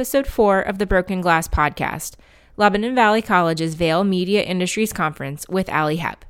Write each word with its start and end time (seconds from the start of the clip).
episode 0.00 0.26
four 0.26 0.62
of 0.62 0.78
the 0.78 0.86
Broken 0.86 1.20
Glass 1.20 1.46
podcast, 1.46 2.14
Lebanon 2.56 2.94
Valley 2.94 3.20
College's 3.20 3.74
VALE 3.74 4.02
Media 4.02 4.40
Industries 4.40 4.94
Conference 4.94 5.44
with 5.50 5.68
Ally 5.68 5.96
Hepp. 5.96 6.22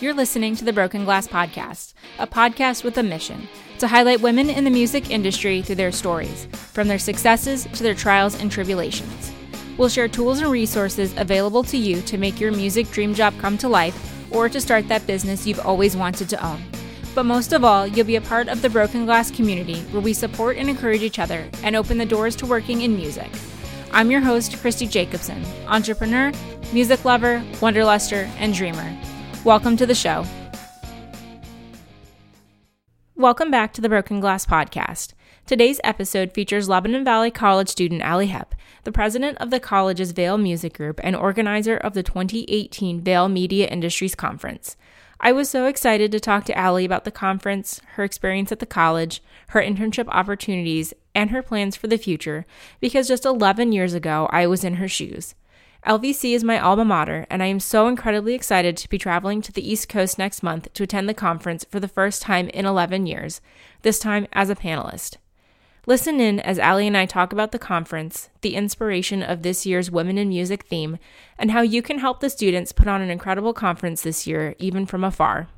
You're 0.00 0.14
listening 0.14 0.56
to 0.56 0.64
the 0.64 0.72
Broken 0.72 1.04
Glass 1.04 1.28
Podcast, 1.28 1.92
a 2.18 2.26
podcast 2.26 2.84
with 2.84 2.96
a 2.96 3.02
mission 3.02 3.46
to 3.78 3.86
highlight 3.86 4.22
women 4.22 4.48
in 4.48 4.64
the 4.64 4.70
music 4.70 5.10
industry 5.10 5.60
through 5.60 5.74
their 5.74 5.92
stories, 5.92 6.46
from 6.72 6.88
their 6.88 6.98
successes 6.98 7.64
to 7.74 7.82
their 7.82 7.94
trials 7.94 8.40
and 8.40 8.50
tribulations. 8.50 9.30
We'll 9.76 9.90
share 9.90 10.08
tools 10.08 10.40
and 10.40 10.50
resources 10.50 11.12
available 11.18 11.64
to 11.64 11.76
you 11.76 12.00
to 12.00 12.16
make 12.16 12.40
your 12.40 12.52
music 12.52 12.90
dream 12.92 13.12
job 13.12 13.34
come 13.40 13.58
to 13.58 13.68
life 13.68 14.34
or 14.34 14.48
to 14.48 14.58
start 14.58 14.88
that 14.88 15.06
business 15.06 15.46
you've 15.46 15.60
always 15.60 15.94
wanted 15.94 16.30
to 16.30 16.42
own. 16.42 16.62
But 17.14 17.24
most 17.24 17.52
of 17.52 17.62
all, 17.62 17.86
you'll 17.86 18.06
be 18.06 18.16
a 18.16 18.22
part 18.22 18.48
of 18.48 18.62
the 18.62 18.70
Broken 18.70 19.04
Glass 19.04 19.30
community 19.30 19.80
where 19.90 20.00
we 20.00 20.14
support 20.14 20.56
and 20.56 20.70
encourage 20.70 21.02
each 21.02 21.18
other 21.18 21.46
and 21.62 21.76
open 21.76 21.98
the 21.98 22.06
doors 22.06 22.34
to 22.36 22.46
working 22.46 22.80
in 22.80 22.96
music. 22.96 23.30
I'm 23.92 24.10
your 24.10 24.22
host, 24.22 24.56
Christy 24.56 24.86
Jacobson, 24.86 25.44
entrepreneur, 25.66 26.32
music 26.72 27.04
lover, 27.04 27.44
wanderluster, 27.60 28.30
and 28.38 28.54
dreamer. 28.54 28.96
Welcome 29.44 29.76
to 29.76 29.84
the 29.84 29.94
show. 29.94 30.24
Welcome 33.14 33.50
back 33.50 33.74
to 33.74 33.82
the 33.82 33.90
Broken 33.90 34.18
Glass 34.18 34.46
Podcast. 34.46 35.12
Today's 35.44 35.82
episode 35.84 36.32
features 36.32 36.70
Lebanon 36.70 37.04
Valley 37.04 37.30
College 37.30 37.68
student 37.68 38.00
Ally 38.00 38.28
Hepp, 38.28 38.52
the 38.84 38.92
president 38.92 39.36
of 39.36 39.50
the 39.50 39.60
college's 39.60 40.12
VALE 40.12 40.38
Music 40.38 40.72
Group 40.72 40.98
and 41.04 41.14
organizer 41.14 41.76
of 41.76 41.92
the 41.92 42.02
2018 42.02 43.02
VALE 43.02 43.28
Media 43.28 43.66
Industries 43.66 44.14
Conference. 44.14 44.78
I 45.24 45.30
was 45.30 45.48
so 45.48 45.66
excited 45.66 46.10
to 46.10 46.18
talk 46.18 46.44
to 46.46 46.58
Ally 46.58 46.82
about 46.82 47.04
the 47.04 47.12
conference, 47.12 47.80
her 47.92 48.02
experience 48.02 48.50
at 48.50 48.58
the 48.58 48.66
college, 48.66 49.22
her 49.50 49.62
internship 49.62 50.08
opportunities, 50.08 50.92
and 51.14 51.30
her 51.30 51.44
plans 51.44 51.76
for 51.76 51.86
the 51.86 51.96
future 51.96 52.44
because 52.80 53.06
just 53.06 53.24
11 53.24 53.70
years 53.70 53.94
ago 53.94 54.28
I 54.32 54.48
was 54.48 54.64
in 54.64 54.74
her 54.74 54.88
shoes. 54.88 55.36
LVC 55.86 56.32
is 56.34 56.42
my 56.42 56.58
alma 56.58 56.84
mater, 56.84 57.26
and 57.30 57.40
I 57.40 57.46
am 57.46 57.60
so 57.60 57.86
incredibly 57.86 58.34
excited 58.34 58.76
to 58.76 58.88
be 58.88 58.98
traveling 58.98 59.42
to 59.42 59.52
the 59.52 59.68
East 59.68 59.88
Coast 59.88 60.18
next 60.18 60.42
month 60.42 60.72
to 60.72 60.82
attend 60.82 61.08
the 61.08 61.14
conference 61.14 61.64
for 61.70 61.78
the 61.78 61.86
first 61.86 62.22
time 62.22 62.48
in 62.48 62.66
11 62.66 63.06
years, 63.06 63.40
this 63.82 64.00
time 64.00 64.26
as 64.32 64.50
a 64.50 64.56
panelist. 64.56 65.18
Listen 65.86 66.20
in 66.20 66.38
as 66.40 66.58
Ally 66.58 66.82
and 66.82 66.96
I 66.96 67.06
talk 67.06 67.32
about 67.32 67.50
the 67.50 67.58
conference, 67.58 68.30
the 68.40 68.54
inspiration 68.54 69.22
of 69.22 69.42
this 69.42 69.66
year's 69.66 69.90
Women 69.90 70.16
in 70.16 70.28
Music 70.28 70.64
theme, 70.64 70.98
and 71.38 71.50
how 71.50 71.60
you 71.60 71.82
can 71.82 71.98
help 71.98 72.20
the 72.20 72.30
students 72.30 72.70
put 72.70 72.86
on 72.86 73.00
an 73.00 73.10
incredible 73.10 73.52
conference 73.52 74.02
this 74.02 74.26
year, 74.26 74.54
even 74.58 74.86
from 74.86 75.02
afar. 75.02 75.48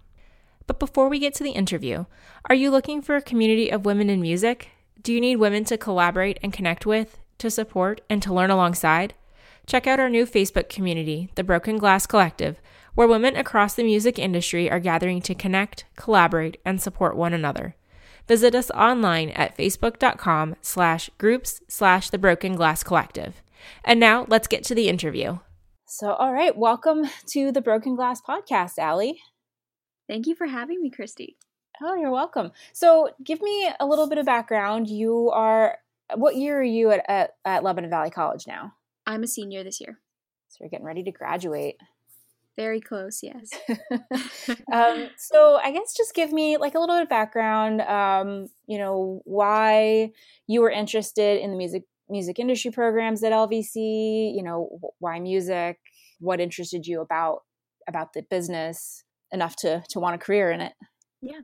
But 0.66 0.78
before 0.78 1.08
we 1.08 1.18
get 1.18 1.34
to 1.34 1.44
the 1.44 1.50
interview, 1.50 2.06
are 2.48 2.54
you 2.54 2.70
looking 2.70 3.02
for 3.02 3.16
a 3.16 3.22
community 3.22 3.70
of 3.70 3.84
women 3.84 4.08
in 4.08 4.22
music? 4.22 4.70
Do 5.02 5.12
you 5.12 5.20
need 5.20 5.36
women 5.36 5.64
to 5.64 5.76
collaborate 5.76 6.38
and 6.42 6.54
connect 6.54 6.86
with, 6.86 7.18
to 7.36 7.50
support, 7.50 8.00
and 8.08 8.22
to 8.22 8.32
learn 8.32 8.50
alongside? 8.50 9.12
check 9.66 9.86
out 9.86 10.00
our 10.00 10.10
new 10.10 10.26
Facebook 10.26 10.68
community, 10.68 11.30
the 11.34 11.44
Broken 11.44 11.78
Glass 11.78 12.06
Collective, 12.06 12.60
where 12.94 13.08
women 13.08 13.36
across 13.36 13.74
the 13.74 13.82
music 13.82 14.18
industry 14.18 14.70
are 14.70 14.80
gathering 14.80 15.20
to 15.22 15.34
connect, 15.34 15.84
collaborate, 15.96 16.60
and 16.64 16.80
support 16.80 17.16
one 17.16 17.32
another. 17.32 17.74
Visit 18.26 18.54
us 18.54 18.70
online 18.70 19.30
at 19.30 19.56
facebook.com 19.56 20.56
slash 20.60 21.10
groups 21.18 21.60
slash 21.68 22.10
the 22.10 22.18
Broken 22.18 22.56
Glass 22.56 22.82
Collective. 22.82 23.42
And 23.84 24.00
now 24.00 24.26
let's 24.28 24.48
get 24.48 24.64
to 24.64 24.74
the 24.74 24.88
interview. 24.88 25.38
So, 25.86 26.12
all 26.12 26.32
right, 26.32 26.56
welcome 26.56 27.04
to 27.28 27.52
the 27.52 27.60
Broken 27.60 27.94
Glass 27.96 28.20
Podcast, 28.22 28.78
Ally. 28.78 29.12
Thank 30.08 30.26
you 30.26 30.34
for 30.34 30.46
having 30.46 30.80
me, 30.82 30.90
Christy. 30.90 31.36
Oh, 31.82 31.94
you're 31.94 32.10
welcome. 32.10 32.52
So, 32.72 33.10
give 33.22 33.42
me 33.42 33.70
a 33.78 33.86
little 33.86 34.08
bit 34.08 34.18
of 34.18 34.26
background. 34.26 34.88
You 34.88 35.30
are, 35.30 35.78
what 36.14 36.36
year 36.36 36.58
are 36.58 36.62
you 36.62 36.90
at, 36.90 37.04
at, 37.08 37.30
at 37.44 37.62
Lebanon 37.62 37.90
Valley 37.90 38.10
College 38.10 38.46
now? 38.46 38.72
I'm 39.06 39.22
a 39.22 39.26
senior 39.26 39.62
this 39.62 39.80
year. 39.80 40.00
So 40.48 40.58
you're 40.60 40.70
getting 40.70 40.86
ready 40.86 41.02
to 41.02 41.10
graduate. 41.10 41.76
Very 42.56 42.80
close, 42.80 43.20
yes. 43.22 43.50
um, 44.72 45.08
so 45.16 45.58
I 45.62 45.72
guess 45.72 45.94
just 45.96 46.14
give 46.14 46.32
me 46.32 46.56
like 46.56 46.74
a 46.74 46.78
little 46.78 46.94
bit 46.94 47.02
of 47.02 47.08
background. 47.08 47.80
Um, 47.80 48.48
you 48.66 48.78
know 48.78 49.22
why 49.24 50.12
you 50.46 50.60
were 50.60 50.70
interested 50.70 51.42
in 51.42 51.50
the 51.50 51.56
music 51.56 51.82
music 52.08 52.38
industry 52.38 52.70
programs 52.70 53.24
at 53.24 53.32
LVC. 53.32 54.34
You 54.34 54.42
know 54.44 54.78
why 54.98 55.18
music. 55.18 55.78
What 56.20 56.40
interested 56.40 56.86
you 56.86 57.00
about 57.00 57.40
about 57.88 58.12
the 58.12 58.22
business 58.22 59.02
enough 59.32 59.56
to 59.56 59.82
to 59.88 59.98
want 59.98 60.14
a 60.14 60.18
career 60.18 60.52
in 60.52 60.60
it? 60.60 60.74
Yeah. 61.20 61.40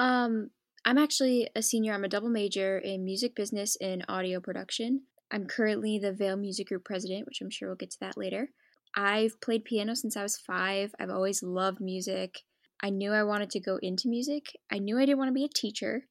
Um, 0.00 0.50
I'm 0.84 0.98
actually 0.98 1.48
a 1.54 1.62
senior. 1.62 1.94
I'm 1.94 2.04
a 2.04 2.08
double 2.08 2.30
major 2.30 2.78
in 2.78 3.04
music 3.04 3.36
business 3.36 3.76
and 3.80 4.04
audio 4.08 4.40
production. 4.40 5.02
I'm 5.30 5.46
currently 5.46 5.98
the 5.98 6.12
VALE 6.12 6.36
Music 6.36 6.66
Group 6.66 6.84
president, 6.84 7.26
which 7.26 7.40
I'm 7.40 7.50
sure 7.50 7.68
we'll 7.68 7.76
get 7.76 7.90
to 7.92 8.00
that 8.00 8.16
later. 8.16 8.50
I've 8.94 9.40
played 9.40 9.64
piano 9.64 9.94
since 9.94 10.16
I 10.16 10.22
was 10.22 10.36
five. 10.36 10.94
I've 10.98 11.10
always 11.10 11.42
loved 11.42 11.80
music. 11.80 12.40
I 12.82 12.90
knew 12.90 13.12
I 13.12 13.22
wanted 13.22 13.50
to 13.50 13.60
go 13.60 13.78
into 13.82 14.08
music. 14.08 14.46
I 14.70 14.78
knew 14.78 14.98
I 14.98 15.06
didn't 15.06 15.18
want 15.18 15.28
to 15.28 15.34
be 15.34 15.44
a 15.44 15.48
teacher. 15.48 16.04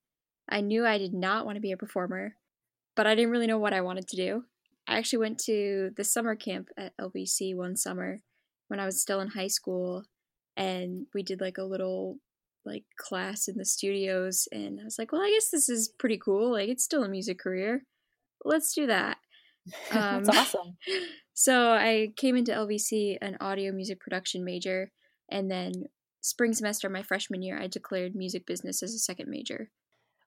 I 0.48 0.62
knew 0.62 0.86
I 0.86 0.98
did 0.98 1.14
not 1.14 1.46
want 1.46 1.56
to 1.56 1.62
be 1.62 1.72
a 1.72 1.78
performer, 1.78 2.36
but 2.96 3.08
I 3.08 3.16
didn't 3.16 3.32
really 3.32 3.48
know 3.48 3.60
what 3.60 3.74
I 3.74 3.82
wanted 3.82 4.08
to 4.08 4.16
do. 4.16 4.44
I 4.88 4.98
actually 4.98 5.20
went 5.20 5.40
to 5.46 5.92
the 5.96 6.04
summer 6.04 6.36
camp 6.36 6.70
at 6.78 6.98
LVC 6.98 7.56
one 7.56 7.76
summer 7.76 8.22
when 8.68 8.80
I 8.80 8.86
was 8.86 9.02
still 9.02 9.20
in 9.20 9.30
high 9.30 9.48
school, 9.48 10.04
and 10.56 11.06
we 11.14 11.24
did 11.24 11.42
like 11.42 11.58
a 11.58 11.64
little 11.64 12.18
like 12.66 12.84
class 12.98 13.48
in 13.48 13.58
the 13.58 13.66
studios 13.66 14.48
and 14.52 14.80
I 14.80 14.84
was 14.84 15.00
like, 15.00 15.12
well, 15.12 15.22
I 15.22 15.32
guess 15.32 15.50
this 15.50 15.70
is 15.70 15.94
pretty 15.98 16.18
cool. 16.18 16.52
Like 16.52 16.70
it's 16.70 16.84
still 16.84 17.04
a 17.04 17.10
music 17.10 17.40
career 17.40 17.84
let's 18.46 18.74
do 18.74 18.88
that. 18.88 19.18
Um, 19.92 20.24
That's 20.24 20.30
awesome. 20.30 20.78
So 21.40 21.72
I 21.72 22.12
came 22.18 22.36
into 22.36 22.52
LVC 22.52 23.18
an 23.22 23.38
audio 23.40 23.72
music 23.72 24.02
production 24.02 24.44
major, 24.44 24.92
and 25.32 25.50
then 25.50 25.86
spring 26.20 26.52
semester 26.52 26.90
my 26.90 27.02
freshman 27.02 27.42
year, 27.42 27.58
I 27.58 27.68
declared 27.68 28.14
music 28.14 28.46
business 28.46 28.84
as 28.84 28.94
a 28.94 29.00
second 29.00 29.30
major. 29.30 29.70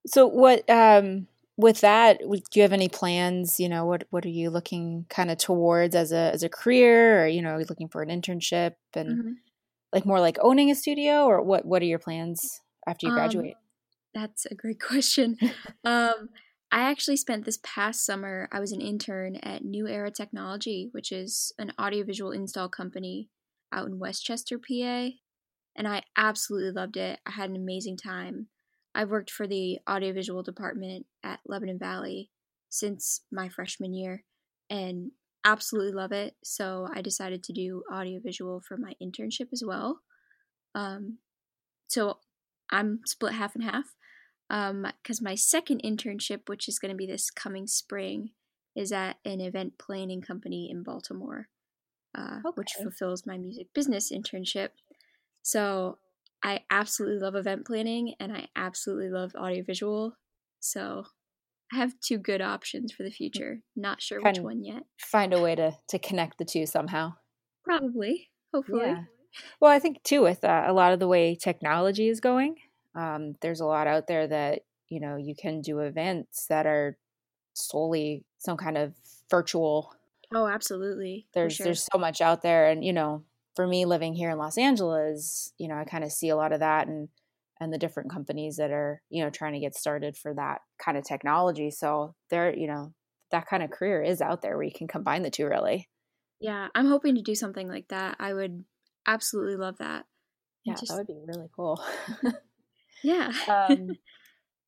So 0.06 0.26
what 0.26 0.68
um 0.70 1.26
with 1.58 1.82
that, 1.82 2.20
do 2.20 2.40
you 2.54 2.62
have 2.62 2.72
any 2.72 2.88
plans? 2.88 3.60
You 3.60 3.68
know, 3.68 3.84
what 3.84 4.04
what 4.10 4.24
are 4.24 4.30
you 4.30 4.48
looking 4.48 5.04
kind 5.10 5.30
of 5.30 5.36
towards 5.36 5.94
as 5.94 6.12
a 6.12 6.32
as 6.32 6.42
a 6.42 6.48
career, 6.48 7.24
or 7.24 7.26
you 7.26 7.42
know, 7.42 7.58
looking 7.68 7.88
for 7.88 8.02
an 8.02 8.08
internship 8.08 8.76
and 8.94 9.08
mm-hmm. 9.10 9.32
like 9.92 10.06
more 10.06 10.20
like 10.20 10.38
owning 10.40 10.70
a 10.70 10.74
studio, 10.74 11.24
or 11.24 11.42
what 11.42 11.66
what 11.66 11.82
are 11.82 11.86
your 11.86 11.98
plans 11.98 12.62
after 12.86 13.06
you 13.06 13.12
um, 13.12 13.18
graduate? 13.18 13.54
Um, 13.54 14.22
that's 14.22 14.46
a 14.46 14.54
great 14.54 14.80
question. 14.88 15.36
um, 15.84 16.30
I 16.72 16.88
actually 16.90 17.18
spent 17.18 17.44
this 17.44 17.58
past 17.62 18.04
summer, 18.04 18.48
I 18.50 18.58
was 18.58 18.72
an 18.72 18.80
intern 18.80 19.36
at 19.36 19.62
New 19.62 19.86
Era 19.86 20.10
Technology, 20.10 20.88
which 20.92 21.12
is 21.12 21.52
an 21.58 21.74
audiovisual 21.78 22.30
install 22.30 22.70
company 22.70 23.28
out 23.70 23.86
in 23.86 23.98
Westchester, 23.98 24.58
PA. 24.58 25.10
And 25.76 25.86
I 25.86 26.02
absolutely 26.16 26.70
loved 26.70 26.96
it. 26.96 27.20
I 27.26 27.32
had 27.32 27.50
an 27.50 27.56
amazing 27.56 27.98
time. 27.98 28.46
I've 28.94 29.10
worked 29.10 29.30
for 29.30 29.46
the 29.46 29.80
audiovisual 29.88 30.42
department 30.42 31.04
at 31.22 31.40
Lebanon 31.46 31.78
Valley 31.78 32.30
since 32.70 33.20
my 33.30 33.50
freshman 33.50 33.92
year 33.92 34.24
and 34.70 35.10
absolutely 35.44 35.92
love 35.92 36.12
it. 36.12 36.36
So 36.42 36.88
I 36.94 37.02
decided 37.02 37.42
to 37.44 37.52
do 37.52 37.82
audiovisual 37.92 38.62
for 38.66 38.78
my 38.78 38.94
internship 39.02 39.48
as 39.52 39.62
well. 39.62 40.00
Um, 40.74 41.18
so 41.88 42.18
I'm 42.70 43.00
split 43.04 43.34
half 43.34 43.54
and 43.54 43.64
half 43.64 43.94
because 44.52 45.20
um, 45.20 45.24
my 45.24 45.34
second 45.34 45.80
internship, 45.82 46.46
which 46.46 46.68
is 46.68 46.78
going 46.78 46.90
to 46.90 46.96
be 46.96 47.06
this 47.06 47.30
coming 47.30 47.66
spring, 47.66 48.32
is 48.76 48.92
at 48.92 49.16
an 49.24 49.40
event 49.40 49.78
planning 49.78 50.20
company 50.20 50.70
in 50.70 50.82
Baltimore, 50.82 51.48
uh, 52.14 52.40
okay. 52.44 52.54
which 52.54 52.72
fulfills 52.72 53.24
my 53.26 53.38
music 53.38 53.68
business 53.74 54.12
internship. 54.12 54.68
So 55.40 55.98
I 56.42 56.60
absolutely 56.70 57.20
love 57.20 57.34
event 57.34 57.66
planning 57.66 58.14
and 58.20 58.30
I 58.30 58.48
absolutely 58.54 59.08
love 59.08 59.34
audiovisual. 59.34 60.18
So 60.60 61.04
I 61.72 61.76
have 61.76 61.98
two 62.00 62.18
good 62.18 62.42
options 62.42 62.92
for 62.92 63.04
the 63.04 63.10
future. 63.10 63.60
Not 63.74 64.02
sure 64.02 64.20
which 64.20 64.38
one 64.38 64.62
yet. 64.62 64.82
Find 64.98 65.32
a 65.32 65.40
way 65.40 65.54
to 65.54 65.72
to 65.88 65.98
connect 65.98 66.36
the 66.36 66.44
two 66.44 66.66
somehow. 66.66 67.14
Probably, 67.64 68.28
hopefully. 68.52 68.86
Yeah. 68.86 69.04
Well, 69.60 69.70
I 69.70 69.78
think 69.78 70.02
too 70.02 70.20
with 70.20 70.44
uh, 70.44 70.64
a 70.66 70.74
lot 70.74 70.92
of 70.92 71.00
the 71.00 71.08
way 71.08 71.34
technology 71.34 72.08
is 72.08 72.20
going, 72.20 72.56
um, 72.94 73.34
there's 73.40 73.60
a 73.60 73.66
lot 73.66 73.86
out 73.86 74.06
there 74.06 74.26
that 74.26 74.60
you 74.88 75.00
know 75.00 75.16
you 75.16 75.34
can 75.34 75.60
do 75.60 75.80
events 75.80 76.46
that 76.46 76.66
are 76.66 76.96
solely 77.54 78.24
some 78.38 78.56
kind 78.56 78.76
of 78.76 78.94
virtual 79.30 79.94
oh 80.34 80.46
absolutely 80.46 81.26
there's 81.34 81.54
sure. 81.54 81.64
there's 81.64 81.86
so 81.90 81.98
much 81.98 82.20
out 82.20 82.42
there 82.42 82.68
and 82.68 82.84
you 82.84 82.92
know 82.92 83.22
for 83.54 83.66
me 83.66 83.84
living 83.84 84.14
here 84.14 84.30
in 84.30 84.38
los 84.38 84.58
angeles 84.58 85.52
you 85.58 85.68
know 85.68 85.74
i 85.74 85.84
kind 85.84 86.04
of 86.04 86.12
see 86.12 86.28
a 86.28 86.36
lot 86.36 86.52
of 86.52 86.60
that 86.60 86.86
and 86.86 87.08
and 87.60 87.72
the 87.72 87.78
different 87.78 88.10
companies 88.10 88.56
that 88.56 88.70
are 88.70 89.02
you 89.08 89.22
know 89.22 89.30
trying 89.30 89.52
to 89.52 89.60
get 89.60 89.74
started 89.74 90.16
for 90.16 90.34
that 90.34 90.60
kind 90.78 90.96
of 90.98 91.04
technology 91.04 91.70
so 91.70 92.14
there 92.30 92.54
you 92.56 92.66
know 92.66 92.92
that 93.30 93.46
kind 93.46 93.62
of 93.62 93.70
career 93.70 94.02
is 94.02 94.20
out 94.20 94.42
there 94.42 94.56
where 94.56 94.64
you 94.64 94.72
can 94.72 94.86
combine 94.86 95.22
the 95.22 95.30
two 95.30 95.46
really. 95.46 95.88
Yeah 96.38 96.68
i'm 96.74 96.86
hoping 96.86 97.14
to 97.14 97.22
do 97.22 97.34
something 97.34 97.68
like 97.68 97.88
that 97.88 98.16
i 98.18 98.34
would 98.34 98.64
absolutely 99.06 99.56
love 99.56 99.78
that. 99.78 100.04
Yeah 100.64 100.74
just... 100.74 100.88
that 100.88 100.98
would 100.98 101.06
be 101.06 101.20
really 101.26 101.48
cool 101.54 101.82
Yeah. 103.02 103.32
um, 103.48 103.98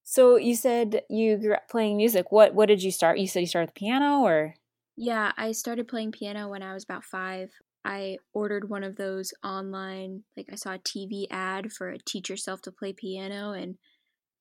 So 0.04 0.36
you 0.36 0.56
said 0.56 1.02
you 1.10 1.36
grew 1.38 1.54
up 1.54 1.68
playing 1.68 1.96
music. 1.96 2.32
What 2.32 2.54
what 2.54 2.66
did 2.68 2.82
you 2.82 2.90
start? 2.92 3.18
You 3.18 3.28
said 3.28 3.40
you 3.40 3.46
started 3.46 3.70
the 3.70 3.80
piano 3.80 4.20
or 4.22 4.56
Yeah, 4.96 5.32
I 5.36 5.52
started 5.52 5.88
playing 5.88 6.12
piano 6.12 6.48
when 6.48 6.62
I 6.62 6.74
was 6.74 6.84
about 6.84 7.04
5. 7.04 7.50
I 7.84 8.18
ordered 8.32 8.70
one 8.70 8.82
of 8.84 8.96
those 8.96 9.32
online 9.44 10.24
like 10.36 10.46
I 10.50 10.54
saw 10.54 10.72
a 10.74 10.78
TV 10.78 11.26
ad 11.30 11.72
for 11.72 11.90
a 11.90 11.98
teach 11.98 12.30
yourself 12.30 12.62
to 12.62 12.72
play 12.72 12.92
piano 12.94 13.52
and 13.52 13.76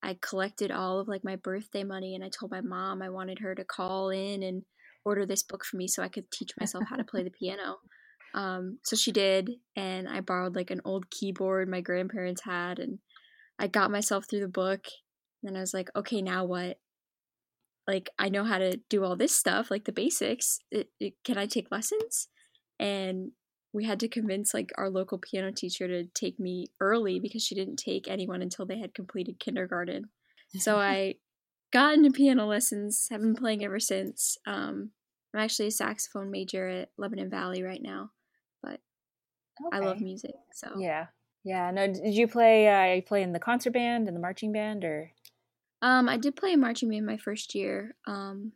I 0.03 0.17
collected 0.21 0.71
all 0.71 0.99
of 0.99 1.07
like 1.09 1.23
my 1.25 1.37
birthday 1.37 1.83
money 1.83 2.15
and 2.15 2.23
I 2.23 2.29
told 2.29 2.51
my 2.51 2.61
mom 2.61 3.01
I 3.01 3.09
wanted 3.09 3.39
her 3.39 3.55
to 3.55 3.65
call 3.65 4.09
in 4.11 4.43
and 4.43 4.63
order 5.05 5.25
this 5.25 5.43
book 5.43 5.65
for 5.65 5.77
me 5.77 5.87
so 5.87 6.03
I 6.03 6.09
could 6.09 6.31
teach 6.31 6.51
myself 6.59 6.85
how 6.89 6.97
to 6.97 7.03
play 7.05 7.23
the 7.23 7.31
piano. 7.31 7.77
Um, 8.33 8.79
so 8.83 8.95
she 8.95 9.11
did, 9.11 9.51
and 9.75 10.07
I 10.09 10.21
borrowed 10.21 10.55
like 10.55 10.71
an 10.71 10.81
old 10.85 11.09
keyboard 11.11 11.69
my 11.69 11.81
grandparents 11.81 12.41
had, 12.43 12.79
and 12.79 12.99
I 13.59 13.67
got 13.67 13.91
myself 13.91 14.25
through 14.29 14.41
the 14.41 14.47
book. 14.47 14.88
And 15.44 15.57
I 15.57 15.61
was 15.61 15.73
like, 15.73 15.89
okay, 15.95 16.21
now 16.21 16.45
what? 16.45 16.77
Like, 17.88 18.09
I 18.17 18.29
know 18.29 18.45
how 18.45 18.59
to 18.59 18.79
do 18.89 19.03
all 19.03 19.15
this 19.15 19.35
stuff, 19.35 19.69
like 19.69 19.85
the 19.85 19.91
basics. 19.91 20.59
It, 20.71 20.89
it, 21.00 21.15
can 21.25 21.38
I 21.38 21.45
take 21.47 21.71
lessons? 21.71 22.29
And 22.79 23.31
we 23.73 23.83
had 23.85 24.00
to 24.01 24.07
convince 24.07 24.53
like 24.53 24.71
our 24.77 24.89
local 24.89 25.17
piano 25.17 25.51
teacher 25.51 25.88
to 25.88 26.05
take 26.13 26.39
me 26.39 26.67
early 26.79 27.19
because 27.19 27.44
she 27.44 27.55
didn't 27.55 27.77
take 27.77 28.07
anyone 28.07 28.41
until 28.41 28.65
they 28.65 28.79
had 28.79 28.94
completed 28.94 29.39
kindergarten. 29.39 30.05
So 30.59 30.77
I 30.79 31.15
got 31.73 31.95
into 31.95 32.11
piano 32.11 32.45
lessons, 32.45 33.07
have 33.11 33.21
been 33.21 33.35
playing 33.35 33.65
ever 33.65 33.79
since. 33.79 34.38
Um, 34.45 34.91
I'm 35.33 35.41
actually 35.41 35.67
a 35.69 35.71
saxophone 35.71 36.29
major 36.29 36.67
at 36.67 36.89
Lebanon 36.97 37.29
Valley 37.31 37.63
right 37.63 37.81
now, 37.81 38.11
but 38.61 38.79
okay. 39.65 39.73
I 39.73 39.79
love 39.79 40.00
music. 40.00 40.35
So 40.53 40.75
yeah, 40.77 41.07
yeah. 41.43 41.71
No, 41.71 41.87
did 41.87 42.13
you 42.13 42.27
play? 42.27 42.67
Uh, 42.67 42.95
you 42.95 43.01
play 43.01 43.23
in 43.23 43.33
the 43.33 43.39
concert 43.39 43.73
band 43.73 44.07
and 44.07 44.15
the 44.15 44.21
marching 44.21 44.51
band, 44.51 44.83
or? 44.83 45.11
Um, 45.81 46.07
I 46.07 46.17
did 46.17 46.35
play 46.35 46.53
in 46.53 46.61
marching 46.61 46.89
band 46.89 47.05
my 47.05 47.17
first 47.17 47.53
year. 47.55 47.95
Um, 48.07 48.53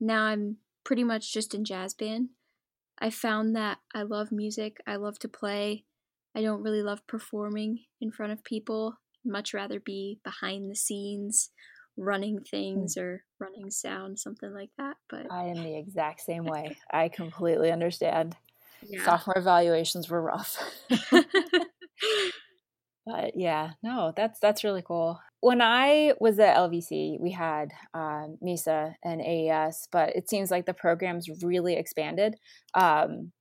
now 0.00 0.24
I'm 0.24 0.56
pretty 0.84 1.04
much 1.04 1.32
just 1.32 1.54
in 1.54 1.64
jazz 1.64 1.94
band. 1.94 2.30
I 2.98 3.10
found 3.10 3.56
that 3.56 3.78
I 3.94 4.02
love 4.02 4.32
music. 4.32 4.78
I 4.86 4.96
love 4.96 5.18
to 5.20 5.28
play. 5.28 5.84
I 6.34 6.40
don't 6.40 6.62
really 6.62 6.82
love 6.82 7.06
performing 7.06 7.80
in 8.00 8.10
front 8.10 8.32
of 8.32 8.44
people. 8.44 8.98
much 9.24 9.54
rather 9.54 9.78
be 9.78 10.18
behind 10.24 10.68
the 10.68 10.74
scenes 10.74 11.50
running 11.96 12.38
hmm. 12.38 12.42
things 12.44 12.96
or 12.96 13.24
running 13.38 13.70
sound, 13.70 14.18
something 14.18 14.52
like 14.52 14.70
that. 14.78 14.96
But 15.08 15.30
I 15.30 15.44
am 15.44 15.62
the 15.62 15.76
exact 15.76 16.20
same 16.20 16.44
way. 16.44 16.76
I 16.90 17.08
completely 17.08 17.70
understand. 17.70 18.36
Yeah. 18.84 19.04
Sophomore 19.04 19.38
evaluations 19.38 20.08
were 20.08 20.22
rough. 20.22 20.58
but 23.06 23.32
yeah, 23.36 23.72
no, 23.82 24.12
that's 24.16 24.38
that's 24.40 24.64
really 24.64 24.82
cool. 24.82 25.20
When 25.40 25.60
I 25.60 26.14
was 26.20 26.38
at 26.38 26.56
LVC, 26.56 27.20
we 27.20 27.32
had 27.32 27.72
um, 27.94 28.38
MISA 28.40 28.94
and 29.04 29.20
AES, 29.20 29.88
but 29.90 30.14
it 30.14 30.30
seems 30.30 30.50
like 30.50 30.66
the 30.66 30.74
program's 30.74 31.28
really 31.42 31.74
expanded. 31.74 32.36
Um, 32.74 33.32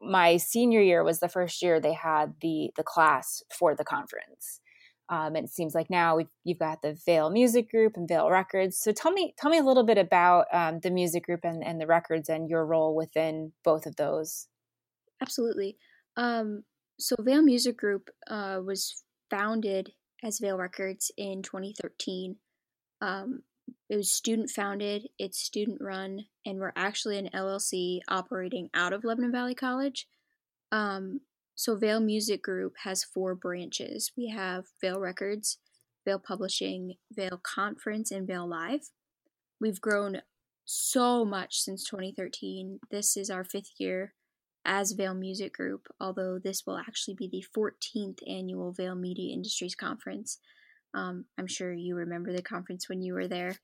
my 0.00 0.36
senior 0.36 0.80
year 0.80 1.02
was 1.02 1.18
the 1.18 1.28
first 1.28 1.60
year 1.62 1.80
they 1.80 1.94
had 1.94 2.34
the 2.40 2.70
the 2.76 2.84
class 2.84 3.42
for 3.50 3.74
the 3.74 3.84
conference 3.84 4.60
um, 5.10 5.36
and 5.36 5.46
it 5.46 5.50
seems 5.50 5.74
like 5.74 5.88
now 5.88 6.18
you've 6.44 6.58
got 6.58 6.82
the 6.82 6.98
VALE 7.06 7.30
Music 7.30 7.70
Group 7.70 7.96
and 7.96 8.06
VALE 8.06 8.30
Records. 8.30 8.78
So 8.78 8.92
tell 8.92 9.10
me, 9.10 9.34
tell 9.38 9.50
me 9.50 9.58
a 9.58 9.62
little 9.62 9.84
bit 9.84 9.96
about 9.96 10.46
um, 10.52 10.80
the 10.80 10.90
music 10.90 11.24
group 11.24 11.40
and, 11.44 11.64
and 11.64 11.80
the 11.80 11.86
records 11.86 12.28
and 12.28 12.48
your 12.48 12.66
role 12.66 12.94
within 12.94 13.52
both 13.64 13.86
of 13.86 13.96
those. 13.96 14.48
Absolutely. 15.22 15.78
Um, 16.16 16.64
so 16.98 17.16
VALE 17.20 17.42
Music 17.42 17.76
Group 17.76 18.10
uh, 18.28 18.60
was 18.62 19.02
founded 19.30 19.92
as 20.22 20.38
VALE 20.38 20.58
Records 20.58 21.10
in 21.16 21.42
2013. 21.42 22.36
Um, 23.00 23.42
it 23.90 23.96
was 23.96 24.10
student 24.10 24.50
founded, 24.50 25.08
it's 25.18 25.38
student 25.38 25.78
run, 25.80 26.24
and 26.46 26.58
we're 26.58 26.72
actually 26.76 27.18
an 27.18 27.30
LLC 27.34 28.00
operating 28.08 28.70
out 28.74 28.92
of 28.92 29.04
Lebanon 29.04 29.32
Valley 29.32 29.54
College. 29.54 30.06
Um, 30.72 31.20
so 31.54 31.76
VALE 31.76 32.00
Music 32.00 32.42
Group 32.42 32.74
has 32.84 33.04
four 33.04 33.34
branches. 33.34 34.12
We 34.16 34.28
have 34.28 34.66
VALE 34.80 35.00
Records, 35.00 35.58
VALE 36.04 36.18
Publishing, 36.18 36.94
VALE 37.12 37.40
Conference, 37.42 38.10
and 38.10 38.26
VALE 38.26 38.48
Live. 38.48 38.90
We've 39.60 39.80
grown 39.80 40.22
so 40.64 41.24
much 41.24 41.60
since 41.60 41.84
2013. 41.84 42.80
This 42.90 43.16
is 43.16 43.30
our 43.30 43.44
fifth 43.44 43.72
year 43.78 44.14
as 44.68 44.92
VALE 44.92 45.14
Music 45.14 45.52
Group, 45.54 45.88
although 46.00 46.38
this 46.38 46.64
will 46.64 46.78
actually 46.78 47.14
be 47.14 47.28
the 47.28 47.44
14th 47.56 48.20
annual 48.28 48.72
VALE 48.72 48.94
Media 48.94 49.32
Industries 49.32 49.74
Conference. 49.74 50.38
Um, 50.94 51.24
I'm 51.36 51.48
sure 51.48 51.72
you 51.72 51.96
remember 51.96 52.32
the 52.32 52.42
conference 52.42 52.88
when 52.88 53.02
you 53.02 53.14
were 53.14 53.26
there. 53.26 53.56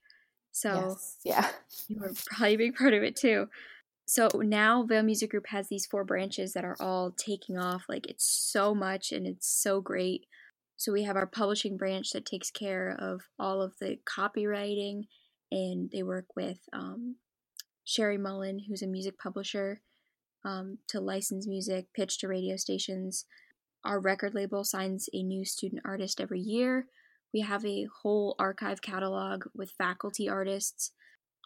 So, 0.51 0.89
yes, 0.89 1.17
yeah, 1.25 1.51
you 1.89 2.01
were 2.01 2.12
probably 2.27 2.55
a 2.55 2.59
big 2.59 2.75
part 2.77 2.95
of 2.95 3.03
it 3.03 3.15
too 3.15 3.49
so 4.06 4.29
now 4.35 4.85
VALE 4.85 5.03
Music 5.03 5.31
Group 5.31 5.47
has 5.49 5.69
these 5.69 5.87
four 5.87 6.05
branches 6.05 6.53
that 6.53 6.65
are 6.65 6.77
all 6.79 7.11
taking 7.11 7.56
off. 7.56 7.85
Like 7.89 8.06
it's 8.06 8.27
so 8.27 8.75
much 8.75 9.12
and 9.12 9.27
it's 9.27 9.49
so 9.49 9.81
great. 9.81 10.27
So 10.77 10.93
we 10.93 11.05
have 11.05 11.17
our 11.17 11.27
publishing 11.27 11.77
branch 11.77 12.11
that 12.11 12.27
takes 12.27 12.51
care 12.51 12.97
of 12.99 13.23
all 13.39 13.62
of 13.62 13.75
the 13.81 13.99
copyrighting, 14.05 15.05
and 15.51 15.89
they 15.91 16.03
work 16.03 16.27
with 16.37 16.59
um, 16.73 17.17
Sherry 17.85 18.19
Mullen, 18.19 18.59
who's 18.69 18.83
a 18.83 18.87
music 18.87 19.19
publisher, 19.19 19.81
um, 20.44 20.79
to 20.88 21.00
license 21.00 21.46
music, 21.46 21.87
pitch 21.94 22.19
to 22.19 22.29
radio 22.29 22.56
stations. 22.56 23.25
Our 23.85 24.00
record 24.00 24.35
label 24.35 24.64
signs 24.64 25.08
a 25.12 25.23
new 25.23 25.44
student 25.44 25.82
artist 25.85 26.20
every 26.20 26.41
year. 26.41 26.87
We 27.32 27.41
have 27.41 27.64
a 27.64 27.87
whole 28.02 28.37
archive 28.38 28.81
catalog 28.81 29.44
with 29.55 29.73
faculty 29.76 30.29
artists 30.29 30.93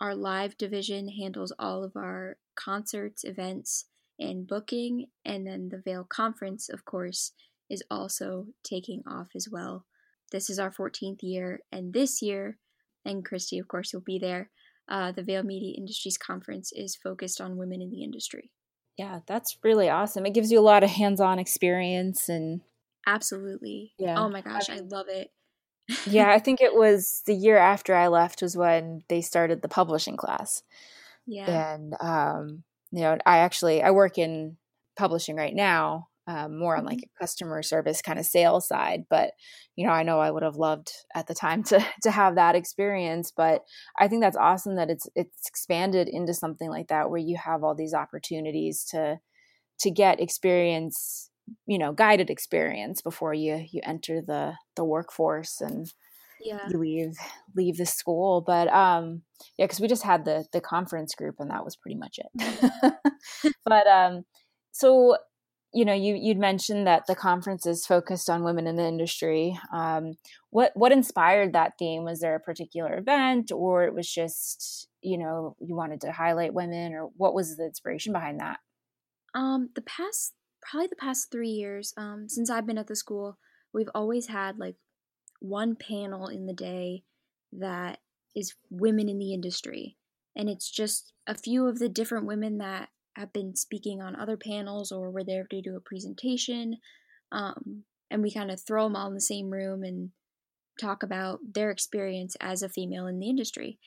our 0.01 0.15
live 0.15 0.57
division 0.57 1.09
handles 1.09 1.53
all 1.59 1.83
of 1.83 1.97
our 1.97 2.37
concerts, 2.55 3.25
events, 3.25 3.87
and 4.19 4.47
booking. 4.47 5.07
And 5.25 5.47
then 5.47 5.71
the 5.71 5.83
VALE 5.85 6.05
Conference, 6.05 6.69
of 6.69 6.85
course, 6.85 7.33
is 7.69 7.83
also 7.91 8.47
taking 8.63 9.03
off 9.07 9.29
as 9.35 9.49
well. 9.51 9.87
This 10.31 10.51
is 10.51 10.59
our 10.59 10.71
14th 10.71 11.23
year, 11.23 11.61
and 11.73 11.93
this 11.93 12.23
year, 12.23 12.59
and 13.05 13.25
Christy, 13.25 13.59
of 13.59 13.67
course, 13.67 13.93
will 13.93 14.03
be 14.03 14.19
there. 14.19 14.51
Uh, 14.89 15.11
the 15.11 15.23
VALE 15.23 15.43
Media 15.43 15.75
Industries 15.77 16.19
Conference 16.19 16.71
is 16.73 16.97
focused 16.97 17.41
on 17.41 17.57
women 17.57 17.81
in 17.83 17.91
the 17.91 18.03
industry. 18.03 18.51
Yeah, 18.99 19.21
that's 19.27 19.57
really 19.63 19.89
awesome. 19.89 20.27
It 20.27 20.35
gives 20.35 20.51
you 20.51 20.59
a 20.59 20.61
lot 20.61 20.83
of 20.83 20.91
hands 20.91 21.21
on 21.21 21.39
experience 21.39 22.29
and. 22.29 22.61
Absolutely. 23.07 23.93
Yeah. 23.99 24.17
Oh 24.19 24.29
my 24.29 24.43
gosh, 24.43 24.69
I, 24.69 24.77
I 24.77 24.81
love 24.81 25.09
it 25.09 25.31
yeah, 26.07 26.31
I 26.31 26.39
think 26.45 26.61
it 26.61 26.75
was 26.75 27.23
the 27.27 27.35
year 27.35 27.57
after 27.57 27.95
I 27.95 28.09
left 28.09 28.43
was 28.43 28.57
when 28.57 29.03
they 29.09 29.21
started 29.21 29.63
the 29.63 29.69
publishing 29.69 30.17
class. 30.17 30.63
Yeah. 31.27 31.73
And 31.73 31.95
um, 32.01 32.63
you 32.91 33.01
know, 33.01 33.19
I 33.27 33.39
actually 33.39 33.83
I 33.83 33.91
work 33.91 34.19
in 34.19 34.57
publishing 34.97 35.37
right 35.37 35.55
now, 35.55 36.09
um, 36.29 36.59
more 36.59 36.77
on 36.77 36.85
like 36.85 36.99
mm-hmm. 36.99 37.17
a 37.17 37.25
customer 37.25 37.63
service 37.63 38.03
kind 38.03 38.19
of 38.19 38.27
sales 38.27 38.69
side. 38.69 39.05
But 39.09 39.33
you 39.75 39.87
know, 39.87 39.93
I 39.93 40.03
know 40.03 40.21
I 40.21 40.31
would 40.31 40.43
have 40.43 40.57
loved 40.57 40.93
at 41.15 41.27
the 41.27 41.35
time 41.35 41.65
to 41.65 41.85
to 42.03 42.11
have 42.11 42.37
that 42.37 42.55
experience. 42.55 43.33
But 43.35 43.63
I 43.99 44.07
think 44.07 44.23
that's 44.23 44.37
awesome 44.37 44.77
that 44.77 44.91
it's 44.91 45.09
it's 45.17 45.49
expanded 45.49 46.09
into 46.09 46.35
something 46.35 46.69
like 46.69 46.89
that 46.89 47.11
where 47.11 47.19
you 47.19 47.39
have 47.43 47.65
all 47.65 47.75
these 47.75 47.95
opportunities 47.95 48.85
to 48.91 49.19
to 49.81 49.91
get 49.91 50.21
experience 50.21 51.31
you 51.67 51.79
know 51.79 51.93
guided 51.93 52.29
experience 52.29 53.01
before 53.01 53.33
you 53.33 53.65
you 53.71 53.81
enter 53.85 54.21
the 54.21 54.53
the 54.77 54.85
workforce 54.85 55.63
and 55.63 55.91
yeah. 56.41 56.69
you 56.69 56.79
leave 56.79 57.15
leave 57.57 57.79
the 57.79 57.87
school 57.87 58.43
but 58.47 58.69
um 58.69 59.23
yeah 59.57 59.65
because 59.65 59.81
we 59.81 59.89
just 59.89 60.03
had 60.03 60.27
the 60.27 60.45
the 60.53 60.61
conference 60.61 61.15
group 61.15 61.37
and 61.39 61.51
that 61.51 61.65
was 61.65 61.75
pretty 61.75 61.97
much 61.97 62.19
it 62.19 62.27
mm-hmm. 62.39 63.49
but 63.65 63.87
um 63.87 64.25
so 64.73 65.17
you 65.73 65.85
know 65.85 65.93
you 65.93 66.15
you'd 66.15 66.39
mentioned 66.39 66.87
that 66.87 67.07
the 67.07 67.15
conference 67.15 67.67
is 67.67 67.87
focused 67.87 68.31
on 68.31 68.45
women 68.45 68.67
in 68.67 68.77
the 68.77 68.87
industry. 68.87 69.59
Um 69.73 70.15
what 70.51 70.73
what 70.75 70.93
inspired 70.93 71.53
that 71.53 71.75
theme? 71.79 72.05
Was 72.05 72.21
there 72.21 72.35
a 72.35 72.41
particular 72.41 72.97
event 72.97 73.53
or 73.53 73.85
it 73.85 73.95
was 73.95 74.11
just 74.11 74.89
you 75.03 75.19
know 75.19 75.57
you 75.61 75.75
wanted 75.75 76.01
to 76.03 76.13
highlight 76.13 76.55
women 76.55 76.95
or 76.95 77.09
what 77.17 77.35
was 77.35 77.57
the 77.57 77.65
inspiration 77.65 78.13
behind 78.13 78.41
that? 78.41 78.59
Um 79.35 79.71
the 79.75 79.83
past 79.83 80.35
probably 80.63 80.89
the 80.89 80.97
past 80.97 81.31
three 81.31 81.49
years, 81.49 81.93
um, 81.97 82.29
since 82.29 82.51
I've 82.51 82.67
been 82.67 82.79
at 82.79 82.87
the 82.87 82.97
school, 82.97 83.39
we've 83.73 83.91
always 83.95 84.27
had 84.27 84.59
like 84.59 84.77
one 85.41 85.77
panel 85.77 86.29
in 86.29 86.47
the 86.47 86.53
day 86.53 87.05
that 87.53 87.99
is 88.35 88.55
women 88.71 89.09
in 89.09 89.19
the 89.19 89.33
industry. 89.33 89.97
And 90.37 90.49
it's 90.49 90.71
just 90.71 91.13
a 91.27 91.35
few 91.35 91.67
of 91.67 91.79
the 91.79 91.89
different 91.89 92.27
women 92.27 92.59
that 92.59 92.91
have 93.19 93.33
been 93.33 93.57
speaking 93.57 94.01
on 94.01 94.17
other 94.17 94.37
panels 94.37 94.93
or 94.93 95.11
were 95.11 95.25
there 95.25 95.47
to 95.51 95.61
do 95.61 95.77
a 95.77 95.81
presentation. 95.81 96.77
Um, 97.33 97.85
and 98.11 98.23
we 98.23 98.33
kind 98.33 98.51
of 98.51 98.61
throw 98.61 98.85
them 98.85 98.97
all 98.97 99.09
in 99.09 99.15
the 99.15 99.21
same 99.21 99.51
room 99.51 99.83
and 99.83 100.11
talk 100.81 101.03
about 101.03 101.41
their 101.55 101.71
experience 101.71 102.37
as 102.41 102.63
a 102.63 102.69
female 102.69 103.07
in 103.07 103.19
the 103.19 103.29
industry. 103.29 103.79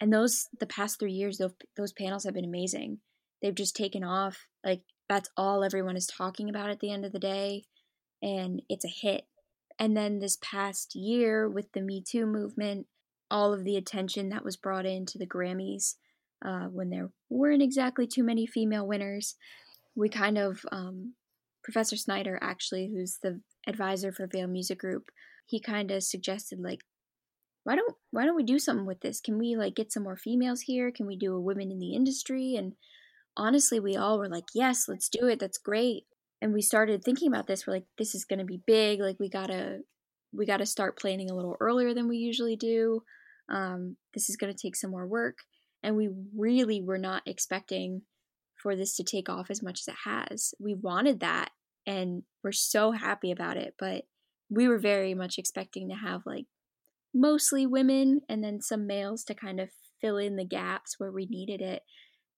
And 0.00 0.12
those, 0.12 0.48
the 0.58 0.66
past 0.66 0.98
three 0.98 1.12
years, 1.12 1.38
those, 1.38 1.52
those 1.76 1.92
panels 1.92 2.24
have 2.24 2.34
been 2.34 2.44
amazing. 2.44 2.98
They've 3.40 3.54
just 3.54 3.76
taken 3.76 4.02
off. 4.02 4.46
Like 4.64 4.82
that's 5.08 5.28
all 5.36 5.64
everyone 5.64 5.96
is 5.96 6.06
talking 6.06 6.48
about 6.48 6.70
at 6.70 6.80
the 6.80 6.92
end 6.92 7.04
of 7.04 7.12
the 7.12 7.18
day 7.18 7.64
and 8.22 8.62
it's 8.68 8.84
a 8.84 8.88
hit 8.88 9.24
and 9.78 9.96
then 9.96 10.20
this 10.20 10.38
past 10.40 10.94
year 10.94 11.48
with 11.48 11.72
the 11.72 11.80
me 11.80 12.02
too 12.06 12.26
movement 12.26 12.86
all 13.30 13.52
of 13.52 13.64
the 13.64 13.76
attention 13.76 14.28
that 14.28 14.44
was 14.44 14.56
brought 14.56 14.86
into 14.86 15.18
the 15.18 15.26
Grammys 15.26 15.94
uh, 16.44 16.66
when 16.66 16.90
there 16.90 17.10
weren't 17.28 17.62
exactly 17.62 18.06
too 18.06 18.24
many 18.24 18.46
female 18.46 18.86
winners. 18.86 19.36
We 19.94 20.08
kind 20.08 20.38
of, 20.38 20.60
um, 20.72 21.14
Professor 21.62 21.96
Snyder, 21.96 22.38
actually, 22.40 22.90
who's 22.92 23.18
the 23.22 23.40
advisor 23.66 24.12
for 24.12 24.26
VALE 24.26 24.48
Music 24.48 24.78
Group, 24.78 25.10
he 25.46 25.60
kind 25.60 25.90
of 25.90 26.02
suggested 26.02 26.60
like, 26.60 26.80
why 27.64 27.76
don't 27.76 27.94
why 28.10 28.24
don't 28.24 28.36
we 28.36 28.42
do 28.42 28.58
something 28.58 28.86
with 28.86 29.00
this? 29.00 29.20
Can 29.20 29.38
we 29.38 29.54
like 29.56 29.74
get 29.74 29.92
some 29.92 30.02
more 30.02 30.16
females 30.16 30.62
here? 30.62 30.90
Can 30.90 31.06
we 31.06 31.16
do 31.16 31.34
a 31.34 31.40
women 31.40 31.70
in 31.70 31.78
the 31.78 31.94
industry? 31.94 32.54
And 32.56 32.72
honestly, 33.36 33.78
we 33.78 33.96
all 33.96 34.18
were 34.18 34.28
like, 34.28 34.46
yes, 34.54 34.88
let's 34.88 35.08
do 35.08 35.26
it. 35.26 35.38
That's 35.38 35.58
great. 35.58 36.04
And 36.40 36.54
we 36.54 36.62
started 36.62 37.04
thinking 37.04 37.28
about 37.28 37.46
this. 37.46 37.66
We're 37.66 37.74
like, 37.74 37.86
this 37.98 38.14
is 38.14 38.24
going 38.24 38.38
to 38.38 38.46
be 38.46 38.62
big. 38.66 39.00
Like 39.00 39.20
we 39.20 39.28
gotta 39.28 39.80
we 40.32 40.46
gotta 40.46 40.64
start 40.64 40.98
planning 40.98 41.30
a 41.30 41.34
little 41.34 41.56
earlier 41.60 41.92
than 41.92 42.08
we 42.08 42.16
usually 42.16 42.56
do. 42.56 43.02
Um, 43.50 43.96
this 44.14 44.30
is 44.30 44.36
going 44.36 44.54
to 44.54 44.58
take 44.60 44.76
some 44.76 44.90
more 44.92 45.06
work. 45.06 45.38
And 45.82 45.96
we 45.96 46.10
really 46.36 46.82
were 46.82 46.98
not 46.98 47.22
expecting 47.26 48.02
for 48.62 48.76
this 48.76 48.96
to 48.96 49.04
take 49.04 49.28
off 49.28 49.50
as 49.50 49.62
much 49.62 49.80
as 49.80 49.88
it 49.88 49.98
has. 50.04 50.54
We 50.60 50.74
wanted 50.74 51.20
that 51.20 51.50
and 51.86 52.22
we're 52.44 52.52
so 52.52 52.92
happy 52.92 53.30
about 53.30 53.56
it, 53.56 53.74
but 53.78 54.04
we 54.50 54.68
were 54.68 54.78
very 54.78 55.14
much 55.14 55.38
expecting 55.38 55.88
to 55.88 55.94
have 55.94 56.22
like 56.26 56.46
mostly 57.14 57.66
women 57.66 58.20
and 58.28 58.44
then 58.44 58.60
some 58.60 58.86
males 58.86 59.24
to 59.24 59.34
kind 59.34 59.60
of 59.60 59.70
fill 60.00 60.18
in 60.18 60.36
the 60.36 60.44
gaps 60.44 60.96
where 60.98 61.12
we 61.12 61.26
needed 61.26 61.60
it. 61.60 61.82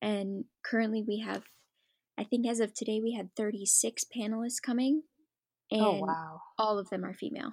And 0.01 0.45
currently 0.65 1.03
we 1.07 1.21
have 1.21 1.43
I 2.19 2.25
think 2.25 2.47
as 2.47 2.61
of 2.61 2.75
today 2.75 3.01
we 3.03 3.15
had 3.15 3.31
36 3.37 4.05
panelists 4.17 4.63
coming 4.65 5.03
oh, 5.73 5.77
and 5.77 6.03
oh, 6.03 6.07
wow. 6.07 6.41
all 6.59 6.79
of 6.79 6.91
them 6.91 7.05
are 7.05 7.15
female. 7.15 7.53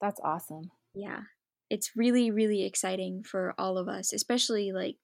That's 0.00 0.20
awesome. 0.22 0.70
Yeah 0.94 1.22
it's 1.72 1.96
really 1.96 2.30
really 2.30 2.64
exciting 2.64 3.22
for 3.22 3.54
all 3.58 3.78
of 3.78 3.88
us 3.88 4.12
especially 4.12 4.72
like 4.72 4.96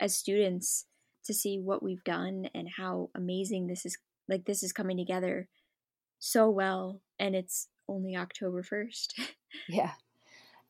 as 0.00 0.16
students 0.16 0.86
to 1.24 1.34
see 1.34 1.58
what 1.58 1.82
we've 1.82 2.04
done 2.04 2.48
and 2.54 2.68
how 2.76 3.10
amazing 3.14 3.66
this 3.66 3.84
is 3.84 3.98
like 4.28 4.44
this 4.44 4.62
is 4.62 4.72
coming 4.72 4.96
together 4.96 5.48
so 6.18 6.48
well 6.48 7.00
and 7.18 7.34
it's 7.34 7.68
only 7.88 8.16
October 8.16 8.62
1st. 8.62 9.14
yeah. 9.68 9.92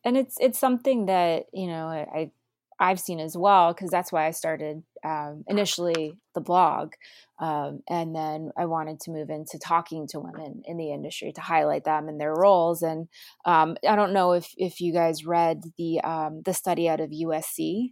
And 0.03 0.17
it's 0.17 0.37
it's 0.39 0.59
something 0.59 1.07
that, 1.07 1.45
you 1.53 1.67
know, 1.67 1.87
I 1.87 2.31
I've 2.79 2.99
seen 2.99 3.19
as 3.19 3.35
well 3.35 3.73
because 3.73 3.89
that's 3.89 4.11
why 4.11 4.27
I 4.27 4.31
started 4.31 4.83
um, 5.03 5.43
initially 5.47 6.17
the 6.35 6.41
blog, 6.41 6.93
um, 7.39 7.81
and 7.89 8.15
then 8.15 8.51
I 8.57 8.65
wanted 8.65 8.99
to 9.01 9.11
move 9.11 9.29
into 9.29 9.59
talking 9.59 10.07
to 10.09 10.19
women 10.19 10.61
in 10.65 10.77
the 10.77 10.91
industry 10.91 11.31
to 11.33 11.41
highlight 11.41 11.85
them 11.85 12.07
and 12.07 12.19
their 12.19 12.33
roles. 12.33 12.81
And 12.81 13.07
um, 13.45 13.77
I 13.87 13.95
don't 13.95 14.13
know 14.13 14.33
if 14.33 14.53
if 14.57 14.79
you 14.79 14.93
guys 14.93 15.25
read 15.25 15.63
the 15.77 16.01
um, 16.01 16.41
the 16.45 16.53
study 16.53 16.87
out 16.87 16.99
of 16.99 17.09
USC. 17.09 17.91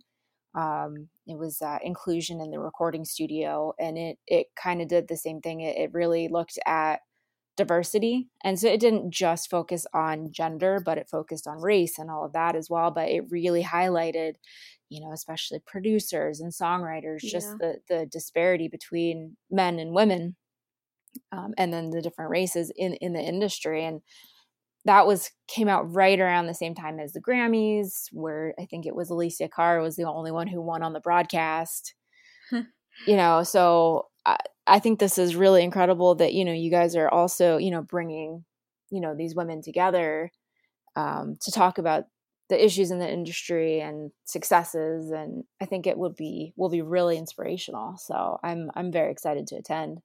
Um, 0.54 1.10
it 1.28 1.38
was 1.38 1.62
uh, 1.62 1.80
inclusion 1.84 2.40
in 2.40 2.52
the 2.52 2.60
recording 2.60 3.06
studio, 3.06 3.74
and 3.80 3.98
it 3.98 4.18
it 4.28 4.48
kind 4.56 4.82
of 4.82 4.88
did 4.88 5.08
the 5.08 5.18
same 5.18 5.42
thing. 5.42 5.62
It, 5.62 5.78
it 5.78 5.94
really 5.94 6.28
looked 6.28 6.60
at 6.66 7.02
diversity. 7.56 8.28
And 8.44 8.60
so 8.60 8.68
it 8.68 8.80
didn't 8.80 9.12
just 9.12 9.50
focus 9.50 9.86
on 9.94 10.32
gender, 10.32 10.82
but 10.84 10.98
it 10.98 11.10
focused 11.10 11.48
on 11.48 11.62
race 11.62 11.98
and 11.98 12.10
all 12.10 12.26
of 12.26 12.34
that 12.34 12.56
as 12.56 12.70
well. 12.70 12.92
But 12.92 13.10
it 13.10 13.30
really 13.30 13.64
highlighted, 13.64 14.36
you 14.90 15.02
know, 15.02 15.12
especially 15.12 15.60
producers 15.66 16.40
and 16.40 16.52
songwriters, 16.52 17.20
yeah. 17.22 17.32
just 17.32 17.58
the 17.60 17.78
the 17.90 18.06
disparity 18.06 18.68
between 18.68 19.38
men 19.50 19.80
and 19.80 19.94
women, 19.94 20.36
um, 21.32 21.54
and 21.58 21.74
then 21.74 21.90
the 21.90 22.02
different 22.02 22.32
races 22.32 22.72
in 22.76 22.94
in 22.96 23.14
the 23.14 23.22
industry. 23.22 23.84
And 23.86 24.02
that 24.86 25.08
was 25.08 25.32
came 25.48 25.68
out 25.68 25.92
right 25.92 26.20
around 26.20 26.46
the 26.46 26.54
same 26.54 26.76
time 26.76 27.00
as 27.00 27.14
the 27.14 27.22
Grammys, 27.22 28.08
where 28.12 28.54
I 28.60 28.66
think 28.66 28.86
it 28.86 28.96
was 28.96 29.10
Alessia 29.10 29.50
Cara 29.52 29.82
was 29.82 29.96
the 29.96 30.04
only 30.04 30.32
one 30.32 30.48
who 30.48 30.62
won 30.62 30.84
on 30.84 30.94
the 30.94 31.00
broadcast. 31.00 31.96
you 32.52 33.18
know, 33.18 33.44
so 33.44 34.08
I, 34.26 34.38
I 34.68 34.80
think 34.80 35.00
this 35.00 35.18
is 35.18 35.36
really 35.36 35.64
incredible 35.64 36.16
that 36.16 36.34
you 36.34 36.46
know 36.46 36.54
you 36.54 36.70
guys 36.70 36.96
are 36.96 37.10
also 37.10 37.58
you 37.58 37.72
know 37.72 37.82
bringing 37.82 38.46
you 38.92 39.02
know 39.02 39.16
these 39.16 39.36
women 39.36 39.62
together 39.62 40.32
um, 40.96 41.36
to 41.42 41.52
talk 41.52 41.78
about 41.78 42.06
the 42.50 42.64
issues 42.64 42.92
in 42.92 43.00
the 43.00 43.12
industry 43.12 43.80
and 43.80 44.12
successes 44.26 45.12
and 45.12 45.44
i 45.62 45.66
think 45.66 45.88
it 45.88 45.98
would 45.98 46.16
be 46.16 46.54
will 46.56 46.70
be 46.70 46.82
really 46.82 47.18
inspirational 47.18 47.98
so 47.98 48.38
i'm 48.44 48.70
i'm 48.76 48.92
very 48.92 49.12
excited 49.12 49.48
to 49.48 49.56
attend 49.56 50.00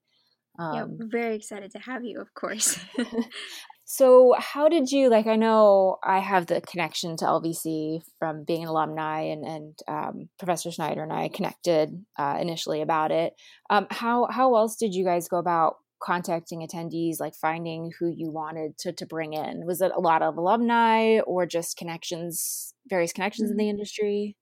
um, 0.59 0.75
yeah, 0.75 1.07
very 1.07 1.37
excited 1.37 1.71
to 1.71 1.79
have 1.79 2.05
you 2.05 2.21
of 2.21 2.35
course 2.35 2.79
So, 3.93 4.37
how 4.39 4.69
did 4.69 4.93
you 4.93 5.09
like? 5.11 5.27
I 5.27 5.35
know 5.35 5.97
I 6.05 6.21
have 6.21 6.47
the 6.47 6.61
connection 6.61 7.17
to 7.17 7.25
LVC 7.25 8.03
from 8.21 8.45
being 8.45 8.63
an 8.63 8.69
alumni, 8.69 9.23
and 9.23 9.45
and 9.45 9.79
um, 9.89 10.29
Professor 10.39 10.71
Snyder 10.71 11.03
and 11.03 11.13
I 11.13 11.27
connected 11.27 11.91
uh, 12.17 12.39
initially 12.41 12.83
about 12.83 13.11
it. 13.11 13.33
Um, 13.69 13.89
how 13.91 14.29
how 14.31 14.55
else 14.55 14.77
did 14.77 14.95
you 14.95 15.05
guys 15.05 15.27
go 15.27 15.39
about 15.39 15.79
contacting 16.03 16.67
attendees, 16.67 17.21
like 17.21 17.35
finding 17.35 17.93
who 17.99 18.09
you 18.09 18.31
wanted 18.31 18.79
to 18.79 18.93
to 18.93 19.07
bring 19.07 19.33
in? 19.33 19.67
Was 19.67 19.81
it 19.81 19.93
a 19.95 20.01
lot 20.01 20.23
of 20.23 20.37
alumni 20.37 21.21
or 21.21 21.47
just 21.47 21.77
connections, 21.77 22.75
various 22.89 23.13
connections 23.13 23.51
mm-hmm. 23.51 23.53
in 23.53 23.57
the 23.59 23.65
mm-hmm. 23.65 23.71
industry? 23.71 24.37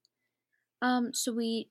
Um, 0.81 1.13
so 1.13 1.33
we 1.33 1.69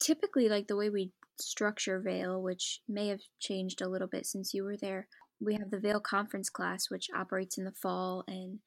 typically 0.00 0.48
like 0.48 0.66
the 0.66 0.76
way 0.76 0.90
we 0.90 1.12
structure 1.40 2.00
VALE, 2.00 2.42
which 2.42 2.80
may 2.88 3.08
have 3.08 3.20
changed 3.40 3.80
a 3.80 3.88
little 3.88 4.08
bit 4.08 4.26
since 4.26 4.52
you 4.52 4.64
were 4.64 4.76
there 4.76 5.08
we 5.40 5.54
have 5.54 5.70
the 5.70 5.80
VALE 5.80 6.00
Conference 6.00 6.50
class, 6.50 6.90
which 6.90 7.08
operates 7.16 7.56
in 7.56 7.64
the 7.64 7.72
fall, 7.72 8.24
and 8.28 8.58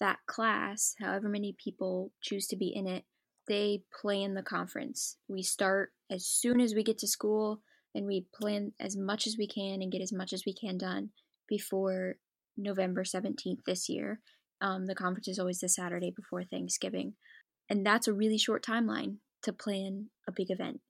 that 0.00 0.18
class, 0.26 0.94
however 0.98 1.28
many 1.28 1.54
people 1.62 2.12
choose 2.22 2.46
to 2.48 2.56
be 2.56 2.72
in 2.74 2.86
it, 2.86 3.04
they 3.48 3.82
plan 4.00 4.34
the 4.34 4.42
conference. 4.42 5.16
We 5.28 5.42
start 5.42 5.90
as 6.10 6.26
soon 6.26 6.60
as 6.60 6.74
we 6.74 6.82
get 6.82 6.98
to 6.98 7.06
school, 7.06 7.60
and 7.94 8.06
we 8.06 8.26
plan 8.34 8.72
as 8.80 8.96
much 8.96 9.26
as 9.26 9.36
we 9.38 9.46
can 9.46 9.82
and 9.82 9.92
get 9.92 10.02
as 10.02 10.12
much 10.12 10.32
as 10.32 10.44
we 10.46 10.54
can 10.54 10.78
done 10.78 11.10
before 11.48 12.16
November 12.56 13.04
17th 13.04 13.64
this 13.66 13.88
year. 13.88 14.20
Um, 14.60 14.86
the 14.86 14.94
conference 14.94 15.28
is 15.28 15.38
always 15.38 15.60
the 15.60 15.68
Saturday 15.68 16.12
before 16.14 16.44
Thanksgiving. 16.44 17.14
And 17.68 17.84
that's 17.84 18.08
a 18.08 18.12
really 18.12 18.38
short 18.38 18.64
timeline 18.64 19.16
to 19.42 19.52
plan 19.52 20.10
a 20.28 20.32
big 20.32 20.50
event. 20.50 20.80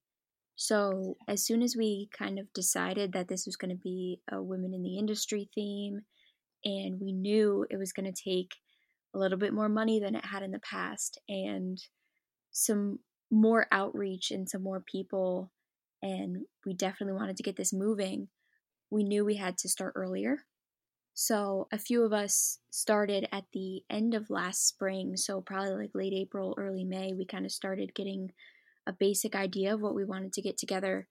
So, 0.56 1.16
as 1.26 1.44
soon 1.44 1.62
as 1.62 1.76
we 1.76 2.08
kind 2.16 2.38
of 2.38 2.52
decided 2.52 3.12
that 3.12 3.28
this 3.28 3.46
was 3.46 3.56
going 3.56 3.70
to 3.70 3.82
be 3.82 4.20
a 4.30 4.42
women 4.42 4.74
in 4.74 4.82
the 4.82 4.98
industry 4.98 5.48
theme, 5.54 6.02
and 6.64 7.00
we 7.00 7.12
knew 7.12 7.66
it 7.70 7.78
was 7.78 7.92
going 7.92 8.12
to 8.12 8.22
take 8.22 8.52
a 9.14 9.18
little 9.18 9.38
bit 9.38 9.54
more 9.54 9.68
money 9.68 9.98
than 9.98 10.14
it 10.14 10.24
had 10.24 10.42
in 10.42 10.50
the 10.50 10.60
past, 10.60 11.18
and 11.28 11.82
some 12.50 12.98
more 13.30 13.66
outreach 13.72 14.30
and 14.30 14.48
some 14.48 14.62
more 14.62 14.80
people, 14.80 15.50
and 16.02 16.44
we 16.66 16.74
definitely 16.74 17.14
wanted 17.14 17.36
to 17.36 17.42
get 17.42 17.56
this 17.56 17.72
moving, 17.72 18.28
we 18.90 19.04
knew 19.04 19.24
we 19.24 19.36
had 19.36 19.56
to 19.58 19.68
start 19.68 19.94
earlier. 19.96 20.44
So, 21.14 21.68
a 21.70 21.78
few 21.78 22.04
of 22.04 22.12
us 22.12 22.58
started 22.70 23.28
at 23.30 23.44
the 23.52 23.82
end 23.90 24.14
of 24.14 24.30
last 24.30 24.66
spring, 24.66 25.16
so 25.16 25.40
probably 25.40 25.74
like 25.74 25.90
late 25.94 26.14
April, 26.14 26.54
early 26.58 26.84
May, 26.84 27.12
we 27.12 27.26
kind 27.26 27.44
of 27.44 27.52
started 27.52 27.94
getting 27.94 28.30
a 28.86 28.92
basic 28.92 29.36
idea 29.36 29.74
of 29.74 29.80
what 29.80 29.94
we 29.94 30.04
wanted 30.04 30.32
to 30.32 30.42
get 30.42 30.56
together. 30.56 31.08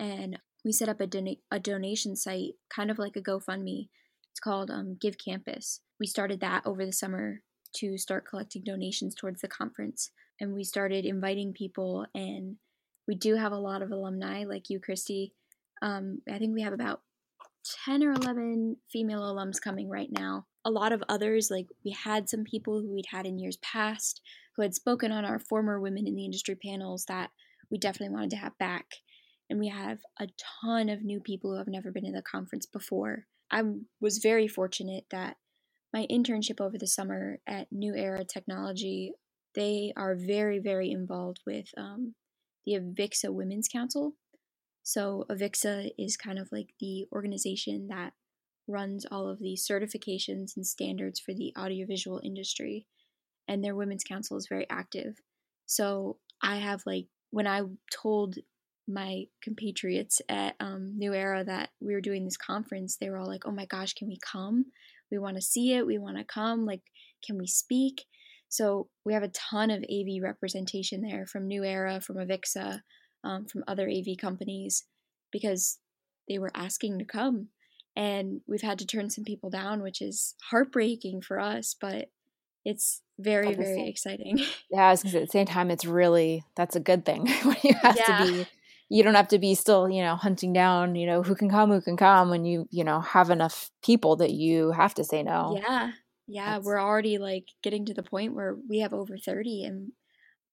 And 0.00 0.38
we 0.64 0.72
set 0.72 0.88
up 0.88 1.00
a, 1.00 1.06
don- 1.06 1.36
a 1.50 1.60
donation 1.60 2.16
site, 2.16 2.54
kind 2.74 2.90
of 2.90 2.98
like 2.98 3.16
a 3.16 3.20
GoFundMe. 3.22 3.88
It's 4.30 4.40
called 4.40 4.70
um, 4.70 4.96
Give 5.00 5.16
Campus. 5.18 5.80
We 6.00 6.06
started 6.06 6.40
that 6.40 6.66
over 6.66 6.84
the 6.84 6.92
summer 6.92 7.42
to 7.76 7.98
start 7.98 8.26
collecting 8.28 8.64
donations 8.64 9.14
towards 9.14 9.42
the 9.42 9.48
conference. 9.48 10.10
And 10.40 10.54
we 10.54 10.64
started 10.64 11.04
inviting 11.04 11.52
people, 11.52 12.06
and 12.14 12.56
we 13.06 13.14
do 13.14 13.34
have 13.36 13.52
a 13.52 13.58
lot 13.58 13.82
of 13.82 13.90
alumni, 13.90 14.44
like 14.44 14.70
you, 14.70 14.80
Christy. 14.80 15.32
Um, 15.80 16.20
I 16.32 16.38
think 16.38 16.54
we 16.54 16.62
have 16.62 16.72
about 16.72 17.00
10 17.84 18.02
or 18.02 18.12
11 18.12 18.76
female 18.90 19.20
alums 19.22 19.60
coming 19.60 19.88
right 19.88 20.10
now. 20.10 20.46
A 20.64 20.70
lot 20.70 20.92
of 20.92 21.02
others, 21.08 21.48
like 21.50 21.66
we 21.84 21.90
had 21.92 22.28
some 22.28 22.44
people 22.44 22.80
who 22.80 22.94
we'd 22.94 23.06
had 23.10 23.26
in 23.26 23.38
years 23.38 23.56
past 23.58 24.20
who 24.56 24.62
had 24.62 24.74
spoken 24.74 25.10
on 25.10 25.24
our 25.24 25.38
former 25.38 25.80
women 25.80 26.06
in 26.06 26.14
the 26.14 26.24
industry 26.24 26.54
panels 26.54 27.04
that 27.08 27.30
we 27.70 27.78
definitely 27.78 28.14
wanted 28.14 28.30
to 28.30 28.36
have 28.36 28.56
back. 28.58 28.86
And 29.48 29.58
we 29.58 29.68
have 29.68 29.98
a 30.20 30.28
ton 30.62 30.88
of 30.88 31.02
new 31.02 31.20
people 31.20 31.50
who 31.50 31.58
have 31.58 31.68
never 31.68 31.90
been 31.90 32.04
to 32.04 32.12
the 32.12 32.22
conference 32.22 32.66
before. 32.66 33.26
I 33.50 33.62
was 34.00 34.18
very 34.18 34.48
fortunate 34.48 35.04
that 35.10 35.36
my 35.92 36.06
internship 36.10 36.60
over 36.60 36.78
the 36.78 36.86
summer 36.86 37.38
at 37.46 37.66
New 37.70 37.94
Era 37.94 38.24
Technology, 38.24 39.12
they 39.54 39.92
are 39.96 40.14
very, 40.14 40.58
very 40.58 40.90
involved 40.90 41.40
with 41.46 41.66
um, 41.76 42.14
the 42.66 42.74
Avixa 42.74 43.32
Women's 43.32 43.68
Council. 43.68 44.14
So, 44.82 45.26
Avixa 45.30 45.90
is 45.98 46.16
kind 46.16 46.38
of 46.38 46.48
like 46.50 46.74
the 46.80 47.06
organization 47.12 47.88
that 47.88 48.12
runs 48.68 49.04
all 49.10 49.28
of 49.28 49.38
the 49.38 49.56
certifications 49.56 50.56
and 50.56 50.66
standards 50.66 51.20
for 51.20 51.34
the 51.34 51.52
audiovisual 51.56 52.20
industry 52.24 52.86
and 53.48 53.62
their 53.62 53.74
women's 53.74 54.04
council 54.04 54.36
is 54.36 54.46
very 54.48 54.66
active. 54.70 55.20
So 55.66 56.18
I 56.42 56.56
have 56.56 56.82
like 56.86 57.06
when 57.30 57.46
I 57.46 57.62
told 57.90 58.36
my 58.88 59.24
compatriots 59.42 60.20
at 60.28 60.54
um, 60.60 60.94
New 60.98 61.14
Era 61.14 61.44
that 61.44 61.70
we 61.80 61.94
were 61.94 62.00
doing 62.00 62.24
this 62.24 62.36
conference, 62.36 62.96
they 62.96 63.10
were 63.10 63.18
all 63.18 63.28
like, 63.28 63.46
"Oh 63.46 63.52
my 63.52 63.66
gosh, 63.66 63.94
can 63.94 64.08
we 64.08 64.18
come? 64.18 64.66
We 65.10 65.18
want 65.18 65.36
to 65.36 65.42
see 65.42 65.74
it. 65.74 65.86
We 65.86 65.98
want 65.98 66.18
to 66.18 66.24
come. 66.24 66.66
Like, 66.66 66.82
can 67.24 67.38
we 67.38 67.46
speak?" 67.46 68.04
So 68.52 68.88
we 69.06 69.14
have 69.14 69.22
a 69.22 69.28
ton 69.28 69.70
of 69.70 69.82
AV 69.84 70.22
representation 70.22 71.00
there 71.00 71.24
from 71.24 71.48
New 71.48 71.64
Era, 71.64 72.02
from 72.02 72.16
Avixa, 72.16 72.82
um, 73.24 73.46
from 73.46 73.64
other 73.66 73.88
AV 73.88 74.18
companies 74.20 74.84
because 75.32 75.78
they 76.28 76.38
were 76.38 76.50
asking 76.54 76.98
to 76.98 77.06
come. 77.06 77.48
And 77.96 78.42
we've 78.46 78.60
had 78.60 78.78
to 78.80 78.86
turn 78.86 79.08
some 79.08 79.24
people 79.24 79.48
down, 79.48 79.82
which 79.82 80.02
is 80.02 80.34
heartbreaking 80.50 81.22
for 81.22 81.40
us, 81.40 81.74
but 81.80 82.10
it's 82.62 83.00
very, 83.18 83.54
very 83.54 83.76
same, 83.76 83.88
exciting. 83.88 84.38
Yeah, 84.70 84.88
I 84.88 84.90
was 84.90 85.02
gonna 85.02 85.12
say 85.12 85.22
at 85.22 85.28
the 85.28 85.32
same 85.32 85.46
time, 85.46 85.70
it's 85.70 85.86
really 85.86 86.44
that's 86.54 86.76
a 86.76 86.80
good 86.80 87.06
thing 87.06 87.28
when 87.44 87.56
you 87.62 87.72
have 87.80 87.96
yeah. 87.96 88.18
to 88.18 88.32
be 88.32 88.46
you 88.90 89.02
don't 89.02 89.14
have 89.14 89.28
to 89.28 89.38
be 89.38 89.54
still, 89.54 89.88
you 89.88 90.02
know, 90.02 90.16
hunting 90.16 90.52
down, 90.52 90.94
you 90.94 91.06
know, 91.06 91.22
who 91.22 91.34
can 91.34 91.48
come, 91.48 91.70
who 91.70 91.80
can 91.80 91.96
come 91.96 92.28
when 92.28 92.44
you, 92.44 92.68
you 92.70 92.84
know, 92.84 93.00
have 93.00 93.30
enough 93.30 93.70
people 93.82 94.16
that 94.16 94.32
you 94.32 94.72
have 94.72 94.92
to 94.92 95.04
say 95.04 95.22
no. 95.22 95.58
Yeah. 95.58 95.92
Yeah. 96.32 96.54
That's... 96.54 96.64
We're 96.64 96.80
already 96.80 97.18
like 97.18 97.48
getting 97.62 97.84
to 97.86 97.94
the 97.94 98.02
point 98.02 98.34
where 98.34 98.56
we 98.68 98.80
have 98.80 98.94
over 98.94 99.18
30 99.18 99.64
and 99.64 99.92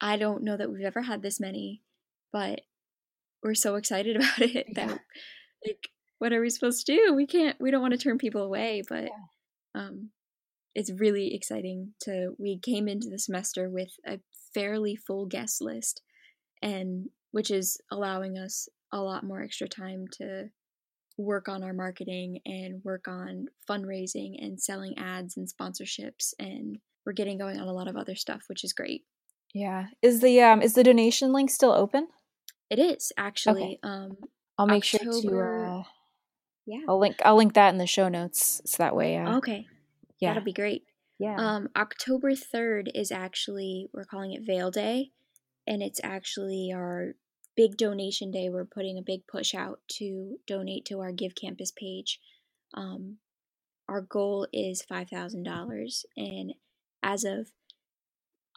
I 0.02 0.18
don't 0.18 0.44
know 0.44 0.58
that 0.58 0.70
we've 0.70 0.86
ever 0.86 1.02
had 1.02 1.22
this 1.22 1.40
many, 1.40 1.82
but 2.32 2.62
we're 3.44 3.56
so 3.56 3.76
excited 3.76 4.16
about 4.16 4.42
it 4.42 4.68
yeah. 4.70 4.88
that 4.88 5.00
like 5.66 5.90
what 6.20 6.34
are 6.34 6.42
we 6.42 6.50
supposed 6.50 6.86
to 6.86 6.96
do? 6.96 7.14
We 7.16 7.26
can't 7.26 7.56
we 7.60 7.72
don't 7.72 7.82
want 7.82 7.94
to 7.94 8.00
turn 8.00 8.18
people 8.18 8.42
away, 8.42 8.84
but 8.88 9.06
yeah. 9.06 9.82
um 9.82 10.10
it's 10.76 10.92
really 10.92 11.34
exciting 11.34 11.94
to 12.02 12.36
we 12.38 12.60
came 12.60 12.88
into 12.88 13.10
the 13.10 13.20
semester 13.20 13.70
with 13.70 13.92
a 14.06 14.20
fairly 14.54 14.96
full 14.96 15.26
guest 15.26 15.62
list 15.62 16.02
and 16.62 17.10
which 17.32 17.52
is 17.52 17.80
allowing 17.92 18.38
us 18.38 18.68
a 18.92 19.00
lot 19.00 19.24
more 19.24 19.42
extra 19.42 19.68
time 19.68 20.06
to 20.12 20.50
work 21.20 21.50
on 21.50 21.64
our 21.64 21.74
marketing 21.74 22.40
and 22.46 22.82
work 22.84 23.08
on 23.08 23.48
fundraising 23.70 24.36
and 24.40 24.60
selling 24.60 24.98
ads 24.98 25.36
and 25.36 25.48
sponsorships 25.48 26.34
and 26.40 26.78
we're 27.06 27.12
getting 27.12 27.38
going 27.38 27.60
on 27.60 27.68
a 27.68 27.74
lot 27.74 27.90
of 27.90 27.98
other 27.98 28.16
stuff 28.16 28.44
which 28.48 28.64
is 28.64 28.72
great. 28.72 29.04
Yeah. 29.54 29.88
Is 30.02 30.22
the 30.22 30.42
um 30.42 30.62
is 30.62 30.76
the 30.76 30.84
donation 30.84 31.34
link 31.34 31.50
still 31.50 31.74
open? 31.74 32.08
It 32.70 32.80
is 32.80 33.12
actually 33.18 33.64
okay. 33.64 33.80
um 33.84 34.18
i'll 34.58 34.66
make 34.66 34.84
October, 34.94 35.22
sure 35.22 35.22
to 35.22 35.80
uh 35.80 35.84
yeah. 36.66 36.82
I'll 36.88 37.00
link 37.00 37.18
i'll 37.26 37.36
link 37.36 37.54
that 37.56 37.74
in 37.74 37.80
the 37.80 37.88
show 37.88 38.08
notes 38.08 38.62
so 38.66 38.78
that 38.78 38.96
way 38.96 39.18
uh, 39.18 39.38
okay. 39.38 39.66
yeah. 40.20 40.30
That'll 40.30 40.44
be 40.44 40.54
great. 40.54 40.84
Yeah. 41.20 41.36
Um 41.38 41.68
october 41.76 42.32
3rd 42.32 42.92
is 42.96 43.12
actually 43.12 43.90
we're 43.94 44.06
calling 44.06 44.32
it 44.32 44.46
VALE 44.46 44.72
day 44.72 45.12
and 45.68 45.84
it's 45.84 46.00
actually 46.02 46.72
our 46.74 47.16
big 47.60 47.76
donation 47.76 48.32
day. 48.32 48.48
We're 48.48 48.64
putting 48.64 48.98
a 48.98 49.02
big 49.02 49.28
push 49.28 49.54
out 49.54 49.82
to 49.98 50.38
donate 50.48 50.86
to 50.86 51.02
our 51.02 51.12
Give 51.12 51.36
Campus 51.36 51.74
page. 51.74 52.18
Um, 52.74 53.18
our 53.90 54.00
goal 54.00 54.48
is 54.54 54.82
$5,000, 54.90 56.06
and 56.16 56.54
as 57.04 57.26
of 57.26 57.52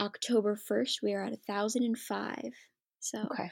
October 0.01 0.55
1st, 0.55 1.03
we 1.03 1.15
are 1.15 1.25
at 1.25 1.37
1,005. 1.49 2.53
So, 3.01 3.19
okay. 3.33 3.51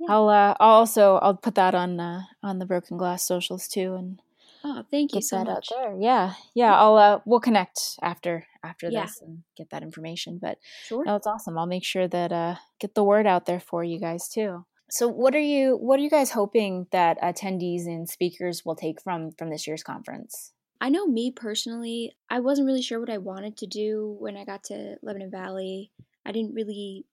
Yeah. 0.00 0.06
I'll 0.08 0.28
uh, 0.30 0.54
I'll 0.58 0.76
also 0.76 1.16
I'll 1.16 1.34
put 1.34 1.56
that 1.56 1.74
on 1.74 2.00
uh, 2.00 2.22
on 2.42 2.58
the 2.58 2.64
Broken 2.64 2.96
Glass 2.96 3.26
socials 3.26 3.68
too, 3.68 3.96
and 3.96 4.22
Oh, 4.70 4.84
thank 4.90 5.14
you 5.14 5.22
so 5.22 5.42
much. 5.44 5.70
there. 5.70 5.96
Yeah, 5.98 6.34
yeah. 6.54 6.76
I'll 6.76 6.96
uh, 6.96 7.20
we'll 7.24 7.40
connect 7.40 7.98
after 8.02 8.46
after 8.62 8.90
yeah. 8.90 9.06
this 9.06 9.22
and 9.22 9.42
get 9.56 9.70
that 9.70 9.82
information. 9.82 10.38
But 10.40 10.58
sure, 10.84 11.04
no, 11.06 11.16
it's 11.16 11.26
awesome. 11.26 11.56
I'll 11.56 11.66
make 11.66 11.84
sure 11.84 12.06
that 12.06 12.32
uh 12.32 12.56
get 12.78 12.94
the 12.94 13.02
word 13.02 13.26
out 13.26 13.46
there 13.46 13.60
for 13.60 13.82
you 13.82 13.98
guys 13.98 14.28
too. 14.28 14.66
So, 14.90 15.08
what 15.08 15.34
are 15.34 15.40
you 15.40 15.76
what 15.76 15.98
are 15.98 16.02
you 16.02 16.10
guys 16.10 16.32
hoping 16.32 16.86
that 16.90 17.18
attendees 17.22 17.86
and 17.86 18.06
speakers 18.08 18.62
will 18.66 18.76
take 18.76 19.00
from 19.00 19.32
from 19.32 19.48
this 19.48 19.66
year's 19.66 19.82
conference? 19.82 20.52
I 20.82 20.90
know 20.90 21.06
me 21.06 21.30
personally, 21.30 22.12
I 22.28 22.40
wasn't 22.40 22.66
really 22.66 22.82
sure 22.82 23.00
what 23.00 23.10
I 23.10 23.18
wanted 23.18 23.56
to 23.58 23.66
do 23.66 24.16
when 24.20 24.36
I 24.36 24.44
got 24.44 24.64
to 24.64 24.96
Lebanon 25.02 25.30
Valley. 25.30 25.92
I 26.26 26.32
didn't 26.32 26.54
really 26.54 27.06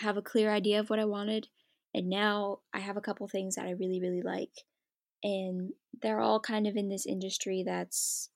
have 0.00 0.16
a 0.16 0.22
clear 0.22 0.50
idea 0.50 0.80
of 0.80 0.88
what 0.88 0.98
I 0.98 1.04
wanted, 1.04 1.48
and 1.92 2.08
now 2.08 2.60
I 2.72 2.78
have 2.78 2.96
a 2.96 3.02
couple 3.02 3.28
things 3.28 3.56
that 3.56 3.66
I 3.66 3.72
really 3.72 4.00
really 4.00 4.22
like 4.22 4.64
and 5.22 5.70
they're 6.00 6.20
all 6.20 6.40
kind 6.40 6.66
of 6.66 6.76
in 6.76 6.88
this 6.88 7.06
industry 7.06 7.62
that's 7.66 8.30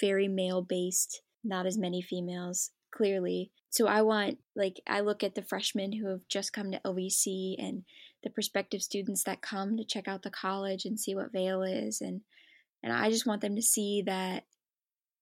very 0.00 0.28
male 0.28 0.62
based, 0.62 1.22
not 1.42 1.66
as 1.66 1.78
many 1.78 2.02
females, 2.02 2.70
clearly. 2.94 3.50
So 3.70 3.86
I 3.86 4.02
want, 4.02 4.38
like, 4.54 4.80
I 4.86 5.00
look 5.00 5.22
at 5.22 5.34
the 5.34 5.42
freshmen 5.42 5.92
who 5.92 6.08
have 6.08 6.26
just 6.30 6.52
come 6.52 6.70
to 6.70 6.80
LVC 6.80 7.56
and 7.58 7.82
the 8.22 8.30
prospective 8.30 8.82
students 8.82 9.24
that 9.24 9.42
come 9.42 9.76
to 9.76 9.84
check 9.84 10.08
out 10.08 10.22
the 10.22 10.30
college 10.30 10.84
and 10.84 10.98
see 10.98 11.14
what 11.14 11.32
VALE 11.32 11.62
is. 11.62 12.00
And, 12.00 12.22
and 12.82 12.92
I 12.92 13.10
just 13.10 13.26
want 13.26 13.40
them 13.40 13.56
to 13.56 13.62
see 13.62 14.02
that 14.06 14.44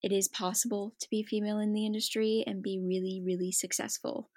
it 0.02 0.12
is 0.12 0.28
possible 0.28 0.94
to 1.00 1.08
be 1.10 1.22
female 1.22 1.58
in 1.58 1.72
the 1.72 1.86
industry 1.86 2.44
and 2.46 2.62
be 2.62 2.78
really, 2.78 3.22
really 3.24 3.50
successful. 3.50 4.30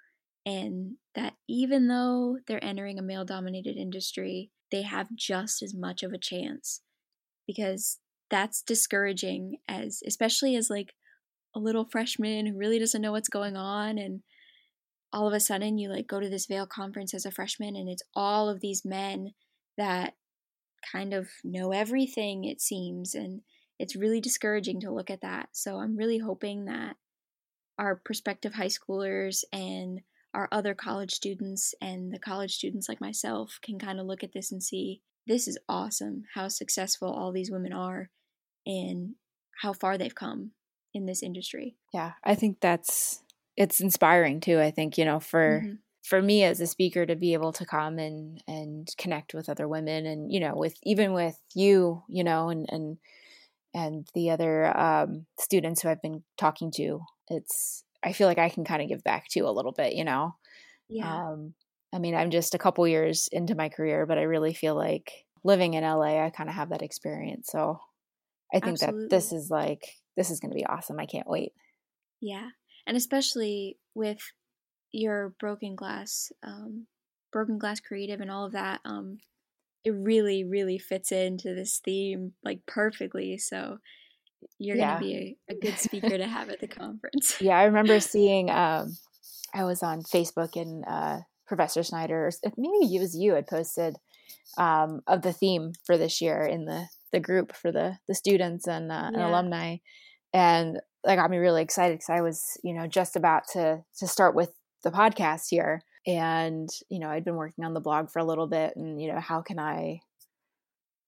And 0.46 0.94
that 1.14 1.34
even 1.46 1.88
though 1.88 2.38
they're 2.46 2.64
entering 2.64 2.98
a 2.98 3.02
male 3.02 3.24
dominated 3.24 3.76
industry, 3.76 4.50
they 4.70 4.82
have 4.82 5.14
just 5.14 5.62
as 5.62 5.74
much 5.74 6.02
of 6.02 6.12
a 6.12 6.18
chance 6.18 6.82
because 7.46 7.98
that's 8.30 8.62
discouraging 8.62 9.56
as 9.68 10.02
especially 10.06 10.54
as 10.54 10.68
like 10.68 10.94
a 11.54 11.58
little 11.58 11.84
freshman 11.84 12.46
who 12.46 12.58
really 12.58 12.78
doesn't 12.78 13.00
know 13.00 13.12
what's 13.12 13.28
going 13.28 13.56
on 13.56 13.98
and 13.98 14.22
all 15.12 15.26
of 15.26 15.32
a 15.32 15.40
sudden 15.40 15.78
you 15.78 15.88
like 15.88 16.06
go 16.06 16.20
to 16.20 16.28
this 16.28 16.46
VALE 16.46 16.66
conference 16.66 17.14
as 17.14 17.24
a 17.24 17.30
freshman 17.30 17.74
and 17.74 17.88
it's 17.88 18.02
all 18.14 18.48
of 18.48 18.60
these 18.60 18.84
men 18.84 19.32
that 19.76 20.14
kind 20.92 21.14
of 21.14 21.28
know 21.42 21.72
everything 21.72 22.44
it 22.44 22.60
seems 22.60 23.14
and 23.14 23.40
it's 23.78 23.96
really 23.96 24.20
discouraging 24.20 24.80
to 24.80 24.90
look 24.90 25.10
at 25.10 25.22
that. 25.22 25.48
So 25.52 25.76
i'm 25.76 25.96
really 25.96 26.18
hoping 26.18 26.66
that 26.66 26.96
our 27.78 27.96
prospective 27.96 28.54
high 28.54 28.66
schoolers 28.66 29.44
and 29.52 30.00
our 30.34 30.48
other 30.52 30.74
college 30.74 31.12
students 31.12 31.74
and 31.80 32.12
the 32.12 32.18
college 32.18 32.54
students 32.54 32.88
like 32.88 33.00
myself 33.00 33.58
can 33.62 33.78
kind 33.78 33.98
of 33.98 34.06
look 34.06 34.22
at 34.22 34.32
this 34.32 34.52
and 34.52 34.62
see 34.62 35.02
this 35.26 35.46
is 35.46 35.58
awesome 35.68 36.24
how 36.34 36.48
successful 36.48 37.10
all 37.12 37.32
these 37.32 37.50
women 37.50 37.72
are 37.72 38.10
and 38.66 39.14
how 39.62 39.72
far 39.72 39.98
they've 39.98 40.14
come 40.14 40.52
in 40.94 41.06
this 41.06 41.22
industry. 41.22 41.76
Yeah, 41.92 42.12
I 42.24 42.34
think 42.34 42.60
that's 42.60 43.22
it's 43.56 43.80
inspiring 43.80 44.40
too. 44.40 44.60
I 44.60 44.70
think, 44.70 44.98
you 44.98 45.04
know, 45.04 45.20
for 45.20 45.62
mm-hmm. 45.64 45.74
for 46.02 46.22
me 46.22 46.44
as 46.44 46.60
a 46.60 46.66
speaker 46.66 47.04
to 47.06 47.16
be 47.16 47.32
able 47.32 47.52
to 47.54 47.66
come 47.66 47.98
and 47.98 48.42
and 48.46 48.88
connect 48.98 49.34
with 49.34 49.48
other 49.48 49.68
women 49.68 50.06
and, 50.06 50.32
you 50.32 50.40
know, 50.40 50.54
with 50.54 50.76
even 50.84 51.12
with 51.12 51.38
you, 51.54 52.02
you 52.08 52.24
know, 52.24 52.48
and 52.48 52.66
and 52.70 52.98
and 53.74 54.08
the 54.14 54.30
other 54.30 54.76
um 54.76 55.26
students 55.38 55.82
who 55.82 55.88
I've 55.88 56.02
been 56.02 56.22
talking 56.36 56.70
to, 56.76 57.00
it's 57.28 57.84
I 58.02 58.12
feel 58.12 58.26
like 58.26 58.38
I 58.38 58.48
can 58.48 58.64
kind 58.64 58.82
of 58.82 58.88
give 58.88 59.02
back 59.02 59.28
to 59.30 59.40
a 59.40 59.50
little 59.50 59.72
bit, 59.72 59.94
you 59.94 60.04
know? 60.04 60.34
Yeah. 60.88 61.30
Um, 61.30 61.54
I 61.92 61.98
mean, 61.98 62.14
I'm 62.14 62.30
just 62.30 62.54
a 62.54 62.58
couple 62.58 62.86
years 62.86 63.28
into 63.32 63.54
my 63.54 63.68
career, 63.68 64.06
but 64.06 64.18
I 64.18 64.22
really 64.22 64.54
feel 64.54 64.74
like 64.74 65.24
living 65.44 65.74
in 65.74 65.84
LA, 65.84 66.24
I 66.24 66.30
kind 66.30 66.48
of 66.48 66.54
have 66.54 66.70
that 66.70 66.82
experience. 66.82 67.48
So 67.50 67.80
I 68.52 68.60
think 68.60 68.74
Absolutely. 68.74 69.02
that 69.04 69.10
this 69.10 69.32
is 69.32 69.50
like, 69.50 69.96
this 70.16 70.30
is 70.30 70.40
going 70.40 70.50
to 70.50 70.56
be 70.56 70.66
awesome. 70.66 70.98
I 70.98 71.06
can't 71.06 71.28
wait. 71.28 71.52
Yeah. 72.20 72.50
And 72.86 72.96
especially 72.96 73.78
with 73.94 74.18
your 74.92 75.34
broken 75.40 75.76
glass, 75.76 76.32
um, 76.42 76.86
broken 77.32 77.58
glass 77.58 77.80
creative 77.80 78.20
and 78.20 78.30
all 78.30 78.46
of 78.46 78.52
that, 78.52 78.80
um, 78.84 79.18
it 79.84 79.90
really, 79.90 80.44
really 80.44 80.78
fits 80.78 81.12
into 81.12 81.54
this 81.54 81.80
theme 81.82 82.32
like 82.42 82.60
perfectly. 82.66 83.38
So 83.38 83.78
you're 84.58 84.76
yeah. 84.76 84.98
going 84.98 85.02
to 85.02 85.06
be 85.06 85.36
a, 85.48 85.52
a, 85.52 85.60
good 85.60 85.78
speaker 85.78 86.16
to 86.16 86.26
have 86.26 86.48
at 86.48 86.60
the 86.60 86.68
conference. 86.68 87.40
Yeah, 87.40 87.58
I 87.58 87.64
remember 87.64 88.00
seeing. 88.00 88.50
Um, 88.50 88.96
I 89.54 89.64
was 89.64 89.82
on 89.82 90.02
Facebook 90.02 90.60
and 90.60 90.84
uh, 90.86 91.20
Professor 91.46 91.82
Snyder, 91.82 92.30
maybe 92.56 92.94
it 92.94 93.00
was 93.00 93.16
you, 93.16 93.34
had 93.34 93.46
posted 93.46 93.96
um, 94.58 95.00
of 95.06 95.22
the 95.22 95.32
theme 95.32 95.72
for 95.84 95.96
this 95.96 96.20
year 96.20 96.42
in 96.42 96.66
the 96.66 96.86
the 97.10 97.20
group 97.20 97.54
for 97.54 97.72
the 97.72 97.98
the 98.06 98.14
students 98.14 98.66
and, 98.68 98.92
uh, 98.92 98.94
yeah. 98.94 99.06
and 99.08 99.16
alumni, 99.16 99.76
and 100.34 100.78
that 101.04 101.16
got 101.16 101.30
me 101.30 101.38
really 101.38 101.62
excited 101.62 101.94
because 101.94 102.10
I 102.10 102.20
was 102.20 102.58
you 102.62 102.74
know 102.74 102.86
just 102.86 103.16
about 103.16 103.44
to 103.54 103.82
to 103.98 104.06
start 104.06 104.34
with 104.34 104.52
the 104.84 104.90
podcast 104.90 105.46
here, 105.48 105.82
and 106.06 106.68
you 106.90 106.98
know 106.98 107.08
I'd 107.08 107.24
been 107.24 107.36
working 107.36 107.64
on 107.64 107.72
the 107.72 107.80
blog 107.80 108.10
for 108.10 108.18
a 108.18 108.24
little 108.24 108.46
bit, 108.46 108.74
and 108.76 109.00
you 109.00 109.10
know 109.10 109.20
how 109.20 109.40
can 109.40 109.58
I 109.58 110.00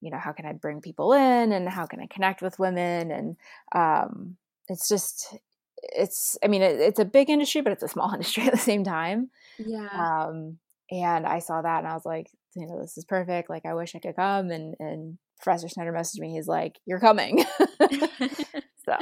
you 0.00 0.10
know 0.10 0.18
how 0.18 0.32
can 0.32 0.46
i 0.46 0.52
bring 0.52 0.80
people 0.80 1.12
in 1.12 1.52
and 1.52 1.68
how 1.68 1.86
can 1.86 2.00
i 2.00 2.06
connect 2.06 2.42
with 2.42 2.58
women? 2.58 3.10
And 3.10 3.36
um, 3.74 4.36
it's 4.68 4.88
just 4.88 5.36
it's 5.82 6.36
i 6.44 6.48
mean 6.48 6.62
it, 6.62 6.78
it's 6.78 6.98
a 6.98 7.04
big 7.06 7.30
industry 7.30 7.62
but 7.62 7.72
it's 7.72 7.82
a 7.82 7.88
small 7.88 8.12
industry 8.14 8.44
at 8.44 8.52
the 8.52 8.58
same 8.58 8.84
time. 8.84 9.30
Yeah. 9.58 9.88
Um, 9.88 10.58
and 10.90 11.24
i 11.26 11.38
saw 11.38 11.62
that 11.62 11.78
and 11.78 11.86
i 11.86 11.94
was 11.94 12.04
like 12.04 12.30
you 12.56 12.66
know 12.66 12.80
this 12.80 12.98
is 12.98 13.04
perfect. 13.04 13.48
Like 13.50 13.66
i 13.66 13.74
wish 13.74 13.94
i 13.94 13.98
could 13.98 14.16
come. 14.16 14.50
And 14.50 14.74
and 14.78 15.18
professor 15.40 15.68
snyder 15.68 15.92
messaged 15.92 16.20
me 16.20 16.32
he's 16.32 16.48
like 16.48 16.78
you're 16.86 17.00
coming. 17.00 17.44
So 18.84 18.96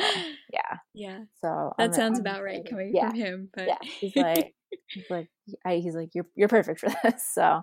yeah. 0.52 0.78
Yeah. 0.94 1.18
So 1.40 1.72
that 1.78 1.84
I'm, 1.84 1.92
sounds 1.92 2.18
about 2.18 2.42
right 2.42 2.68
coming 2.68 2.92
yeah. 2.94 3.10
from 3.10 3.18
him 3.18 3.48
but 3.54 3.68
yeah. 3.68 3.78
He's 3.82 4.16
like 4.16 4.54
he's 4.88 5.10
like 5.10 5.28
I, 5.64 5.76
he's 5.76 5.94
like 5.94 6.10
you're 6.14 6.26
you're 6.34 6.48
perfect 6.48 6.80
for 6.80 6.90
this. 7.02 7.26
So 7.26 7.62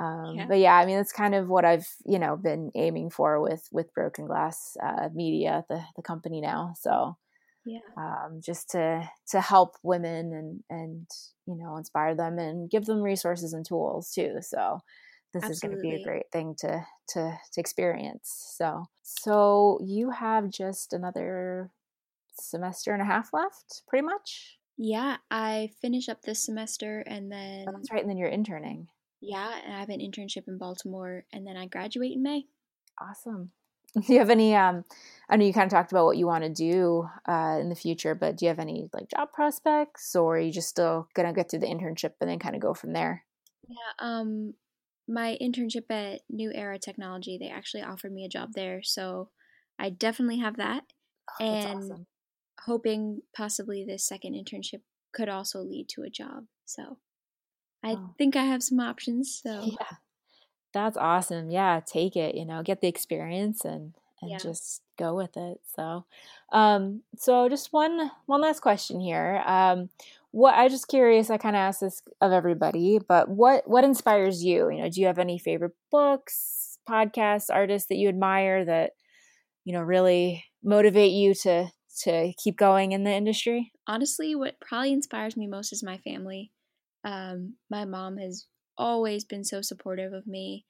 um, 0.00 0.34
yeah. 0.36 0.46
but 0.46 0.58
yeah 0.58 0.74
i 0.76 0.86
mean 0.86 0.98
it's 0.98 1.12
kind 1.12 1.34
of 1.34 1.48
what 1.48 1.64
i've 1.64 1.86
you 2.06 2.18
know 2.18 2.36
been 2.36 2.70
aiming 2.74 3.10
for 3.10 3.40
with 3.40 3.68
with 3.72 3.92
broken 3.94 4.26
glass 4.26 4.76
uh, 4.82 5.08
media 5.14 5.64
the 5.68 5.82
the 5.96 6.02
company 6.02 6.40
now 6.40 6.72
so 6.78 7.16
Yeah. 7.64 7.78
Um, 7.96 8.40
just 8.44 8.70
to 8.70 9.08
to 9.30 9.40
help 9.40 9.76
women 9.84 10.32
and 10.32 10.64
and 10.68 11.06
you 11.46 11.54
know 11.54 11.76
inspire 11.76 12.14
them 12.16 12.38
and 12.38 12.68
give 12.70 12.86
them 12.86 13.00
resources 13.02 13.52
and 13.52 13.64
tools 13.64 14.10
too. 14.10 14.38
So 14.40 14.80
this 15.32 15.44
Absolutely. 15.44 15.52
is 15.52 15.60
going 15.60 15.76
to 15.76 15.82
be 15.82 16.02
a 16.02 16.04
great 16.04 16.30
thing 16.32 16.54
to 16.58 16.84
to 17.10 17.38
to 17.52 17.60
experience. 17.60 18.54
So 18.56 18.86
so 19.02 19.78
you 19.80 20.10
have 20.10 20.50
just 20.50 20.92
another 20.92 21.70
semester 22.40 22.92
and 22.92 23.02
a 23.02 23.04
half 23.06 23.30
left, 23.32 23.82
pretty 23.86 24.04
much. 24.04 24.58
Yeah, 24.76 25.18
I 25.30 25.70
finish 25.80 26.08
up 26.08 26.22
this 26.22 26.44
semester 26.44 27.04
and 27.06 27.30
then. 27.30 27.66
Oh, 27.68 27.72
that's 27.72 27.92
right, 27.92 28.00
and 28.02 28.10
then 28.10 28.16
you're 28.18 28.28
interning. 28.28 28.88
Yeah, 29.22 29.60
and 29.64 29.72
I 29.72 29.78
have 29.78 29.88
an 29.88 30.00
internship 30.00 30.48
in 30.48 30.58
Baltimore, 30.58 31.24
and 31.32 31.46
then 31.46 31.56
I 31.56 31.66
graduate 31.66 32.12
in 32.12 32.22
May. 32.22 32.46
Awesome. 33.00 33.52
Do 34.06 34.12
you 34.12 34.18
have 34.18 34.30
any? 34.30 34.54
Um, 34.56 34.84
I 35.30 35.36
know 35.36 35.44
you 35.44 35.52
kind 35.52 35.66
of 35.66 35.70
talked 35.70 35.92
about 35.92 36.06
what 36.06 36.16
you 36.16 36.26
want 36.26 36.44
to 36.44 36.50
do 36.50 37.08
uh, 37.28 37.58
in 37.60 37.68
the 37.68 37.74
future, 37.74 38.14
but 38.14 38.36
do 38.36 38.44
you 38.44 38.48
have 38.48 38.58
any 38.58 38.88
like 38.92 39.10
job 39.10 39.32
prospects, 39.32 40.16
or 40.16 40.36
are 40.36 40.40
you 40.40 40.50
just 40.50 40.68
still 40.68 41.08
gonna 41.14 41.32
get 41.32 41.50
through 41.50 41.60
the 41.60 41.66
internship 41.66 42.12
and 42.20 42.28
then 42.28 42.38
kind 42.38 42.54
of 42.54 42.62
go 42.62 42.74
from 42.74 42.94
there? 42.94 43.24
Yeah. 43.68 43.76
Um, 43.98 44.54
my 45.06 45.36
internship 45.42 45.90
at 45.90 46.22
New 46.30 46.50
Era 46.54 46.78
Technology, 46.78 47.38
they 47.38 47.50
actually 47.50 47.82
offered 47.82 48.12
me 48.12 48.24
a 48.24 48.30
job 48.30 48.50
there, 48.54 48.82
so 48.82 49.28
I 49.78 49.90
definitely 49.90 50.38
have 50.38 50.56
that. 50.56 50.84
Oh, 51.38 51.44
and 51.44 51.78
awesome. 51.78 52.06
hoping 52.64 53.20
possibly 53.36 53.84
this 53.84 54.06
second 54.06 54.34
internship 54.34 54.80
could 55.12 55.28
also 55.28 55.60
lead 55.60 55.88
to 55.90 56.02
a 56.02 56.10
job. 56.10 56.46
So 56.64 56.98
I 57.82 57.92
oh. 57.92 58.14
think 58.18 58.36
I 58.36 58.44
have 58.44 58.62
some 58.62 58.80
options. 58.80 59.40
So 59.42 59.62
yeah, 59.64 59.96
that's 60.72 60.96
awesome. 60.96 61.50
Yeah, 61.50 61.80
take 61.80 62.16
it. 62.16 62.34
You 62.34 62.44
know, 62.44 62.62
get 62.62 62.80
the 62.80 62.88
experience 62.88 63.64
and 63.64 63.94
and 64.20 64.30
yeah. 64.30 64.38
just 64.38 64.82
go 64.98 65.14
with 65.14 65.36
it. 65.36 65.60
So, 65.74 66.04
um, 66.52 67.02
so 67.16 67.48
just 67.48 67.72
one 67.72 68.10
one 68.26 68.40
last 68.40 68.60
question 68.60 69.00
here. 69.00 69.42
Um, 69.44 69.90
what 70.30 70.54
I 70.54 70.68
just 70.68 70.88
curious. 70.88 71.28
I 71.28 71.38
kind 71.38 71.56
of 71.56 71.60
ask 71.60 71.80
this 71.80 72.02
of 72.20 72.32
everybody, 72.32 72.98
but 73.06 73.28
what 73.28 73.68
what 73.68 73.84
inspires 73.84 74.42
you? 74.42 74.70
You 74.70 74.82
know, 74.82 74.88
do 74.88 75.00
you 75.00 75.06
have 75.06 75.18
any 75.18 75.38
favorite 75.38 75.74
books, 75.90 76.78
podcasts, 76.88 77.50
artists 77.52 77.88
that 77.88 77.96
you 77.96 78.08
admire 78.08 78.64
that 78.64 78.92
you 79.64 79.72
know 79.72 79.82
really 79.82 80.44
motivate 80.62 81.12
you 81.12 81.34
to 81.34 81.70
to 82.04 82.32
keep 82.42 82.56
going 82.56 82.92
in 82.92 83.04
the 83.04 83.12
industry? 83.12 83.72
Honestly, 83.86 84.34
what 84.34 84.60
probably 84.60 84.92
inspires 84.92 85.36
me 85.36 85.46
most 85.46 85.72
is 85.72 85.82
my 85.82 85.98
family. 85.98 86.52
Um, 87.04 87.54
my 87.70 87.84
mom 87.84 88.16
has 88.18 88.46
always 88.76 89.24
been 89.24 89.44
so 89.44 89.60
supportive 89.60 90.12
of 90.12 90.26
me, 90.26 90.64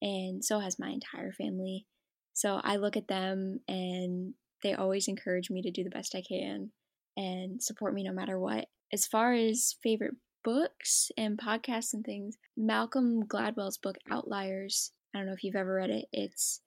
and 0.00 0.44
so 0.44 0.58
has 0.60 0.78
my 0.78 0.90
entire 0.90 1.32
family. 1.32 1.86
So 2.34 2.60
I 2.62 2.76
look 2.76 2.96
at 2.96 3.08
them 3.08 3.60
and 3.66 4.34
they 4.62 4.72
always 4.74 5.08
encourage 5.08 5.50
me 5.50 5.60
to 5.62 5.72
do 5.72 5.82
the 5.82 5.90
best 5.90 6.14
I 6.14 6.22
can 6.22 6.70
and 7.16 7.60
support 7.60 7.94
me 7.94 8.04
no 8.04 8.12
matter 8.12 8.38
what. 8.38 8.66
As 8.92 9.06
far 9.06 9.32
as 9.32 9.74
favorite 9.82 10.14
books 10.44 11.10
and 11.16 11.36
podcasts 11.36 11.92
and 11.92 12.04
things, 12.04 12.36
Malcolm 12.56 13.24
Gladwell's 13.26 13.76
book 13.76 13.96
Outliers, 14.10 14.92
I 15.12 15.18
don't 15.18 15.26
know 15.26 15.32
if 15.32 15.42
you've 15.42 15.56
ever 15.56 15.74
read 15.74 15.90
it. 15.90 16.06
It's 16.12 16.60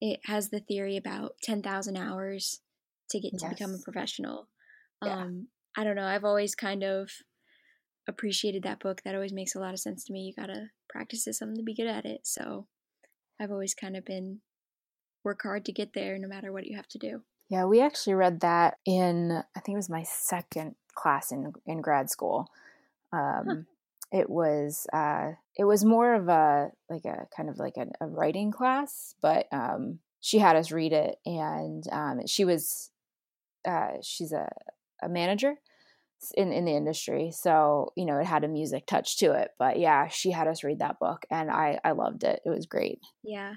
it 0.00 0.20
has 0.24 0.48
the 0.48 0.60
theory 0.60 0.96
about 0.96 1.34
10,000 1.42 1.96
hours 1.98 2.60
to 3.10 3.20
get 3.20 3.32
yes. 3.34 3.42
to 3.42 3.48
become 3.50 3.74
a 3.74 3.84
professional. 3.84 4.48
Yeah. 5.04 5.18
Um 5.18 5.48
I 5.76 5.84
don't 5.84 5.96
know, 5.96 6.06
I've 6.06 6.24
always 6.24 6.54
kind 6.54 6.82
of 6.82 7.10
appreciated 8.08 8.62
that 8.62 8.80
book. 8.80 9.02
That 9.04 9.14
always 9.14 9.32
makes 9.32 9.54
a 9.54 9.60
lot 9.60 9.74
of 9.74 9.80
sense 9.80 10.04
to 10.04 10.12
me. 10.12 10.20
You 10.20 10.40
gotta 10.40 10.70
practice 10.88 11.24
something 11.30 11.56
to 11.56 11.62
be 11.62 11.74
good 11.74 11.86
at 11.86 12.04
it. 12.04 12.20
So 12.24 12.66
I've 13.40 13.50
always 13.50 13.74
kind 13.74 13.96
of 13.96 14.04
been 14.04 14.40
work 15.24 15.40
hard 15.42 15.64
to 15.66 15.72
get 15.72 15.92
there 15.92 16.18
no 16.18 16.28
matter 16.28 16.52
what 16.52 16.66
you 16.66 16.76
have 16.76 16.88
to 16.88 16.98
do. 16.98 17.22
Yeah, 17.48 17.64
we 17.64 17.80
actually 17.80 18.14
read 18.14 18.40
that 18.40 18.78
in 18.86 19.42
I 19.56 19.60
think 19.60 19.74
it 19.74 19.78
was 19.78 19.90
my 19.90 20.04
second 20.04 20.76
class 20.94 21.32
in 21.32 21.52
in 21.66 21.80
grad 21.80 22.10
school. 22.10 22.48
Um, 23.12 23.44
huh. 23.46 23.54
It 24.12 24.28
was 24.28 24.88
uh, 24.92 25.32
it 25.56 25.64
was 25.64 25.84
more 25.84 26.14
of 26.14 26.28
a 26.28 26.70
like 26.88 27.04
a 27.04 27.26
kind 27.36 27.48
of 27.48 27.58
like 27.58 27.76
a, 27.76 27.86
a 28.00 28.08
writing 28.08 28.50
class, 28.50 29.14
but 29.22 29.46
um, 29.52 30.00
she 30.20 30.38
had 30.38 30.56
us 30.56 30.72
read 30.72 30.92
it, 30.92 31.18
and 31.24 31.84
um, 31.92 32.26
she 32.26 32.44
was 32.44 32.90
uh, 33.66 33.98
she's 34.02 34.32
a, 34.32 34.48
a 35.00 35.08
manager, 35.08 35.54
in 36.36 36.52
in 36.52 36.64
the 36.64 36.74
industry 36.74 37.30
so 37.32 37.92
you 37.96 38.04
know 38.04 38.18
it 38.18 38.26
had 38.26 38.44
a 38.44 38.48
music 38.48 38.86
touch 38.86 39.18
to 39.18 39.32
it 39.32 39.50
but 39.58 39.78
yeah 39.78 40.08
she 40.08 40.30
had 40.30 40.46
us 40.46 40.62
read 40.62 40.78
that 40.78 40.98
book 40.98 41.24
and 41.30 41.50
i 41.50 41.78
i 41.84 41.92
loved 41.92 42.24
it 42.24 42.40
it 42.44 42.50
was 42.50 42.66
great 42.66 42.98
yeah 43.22 43.52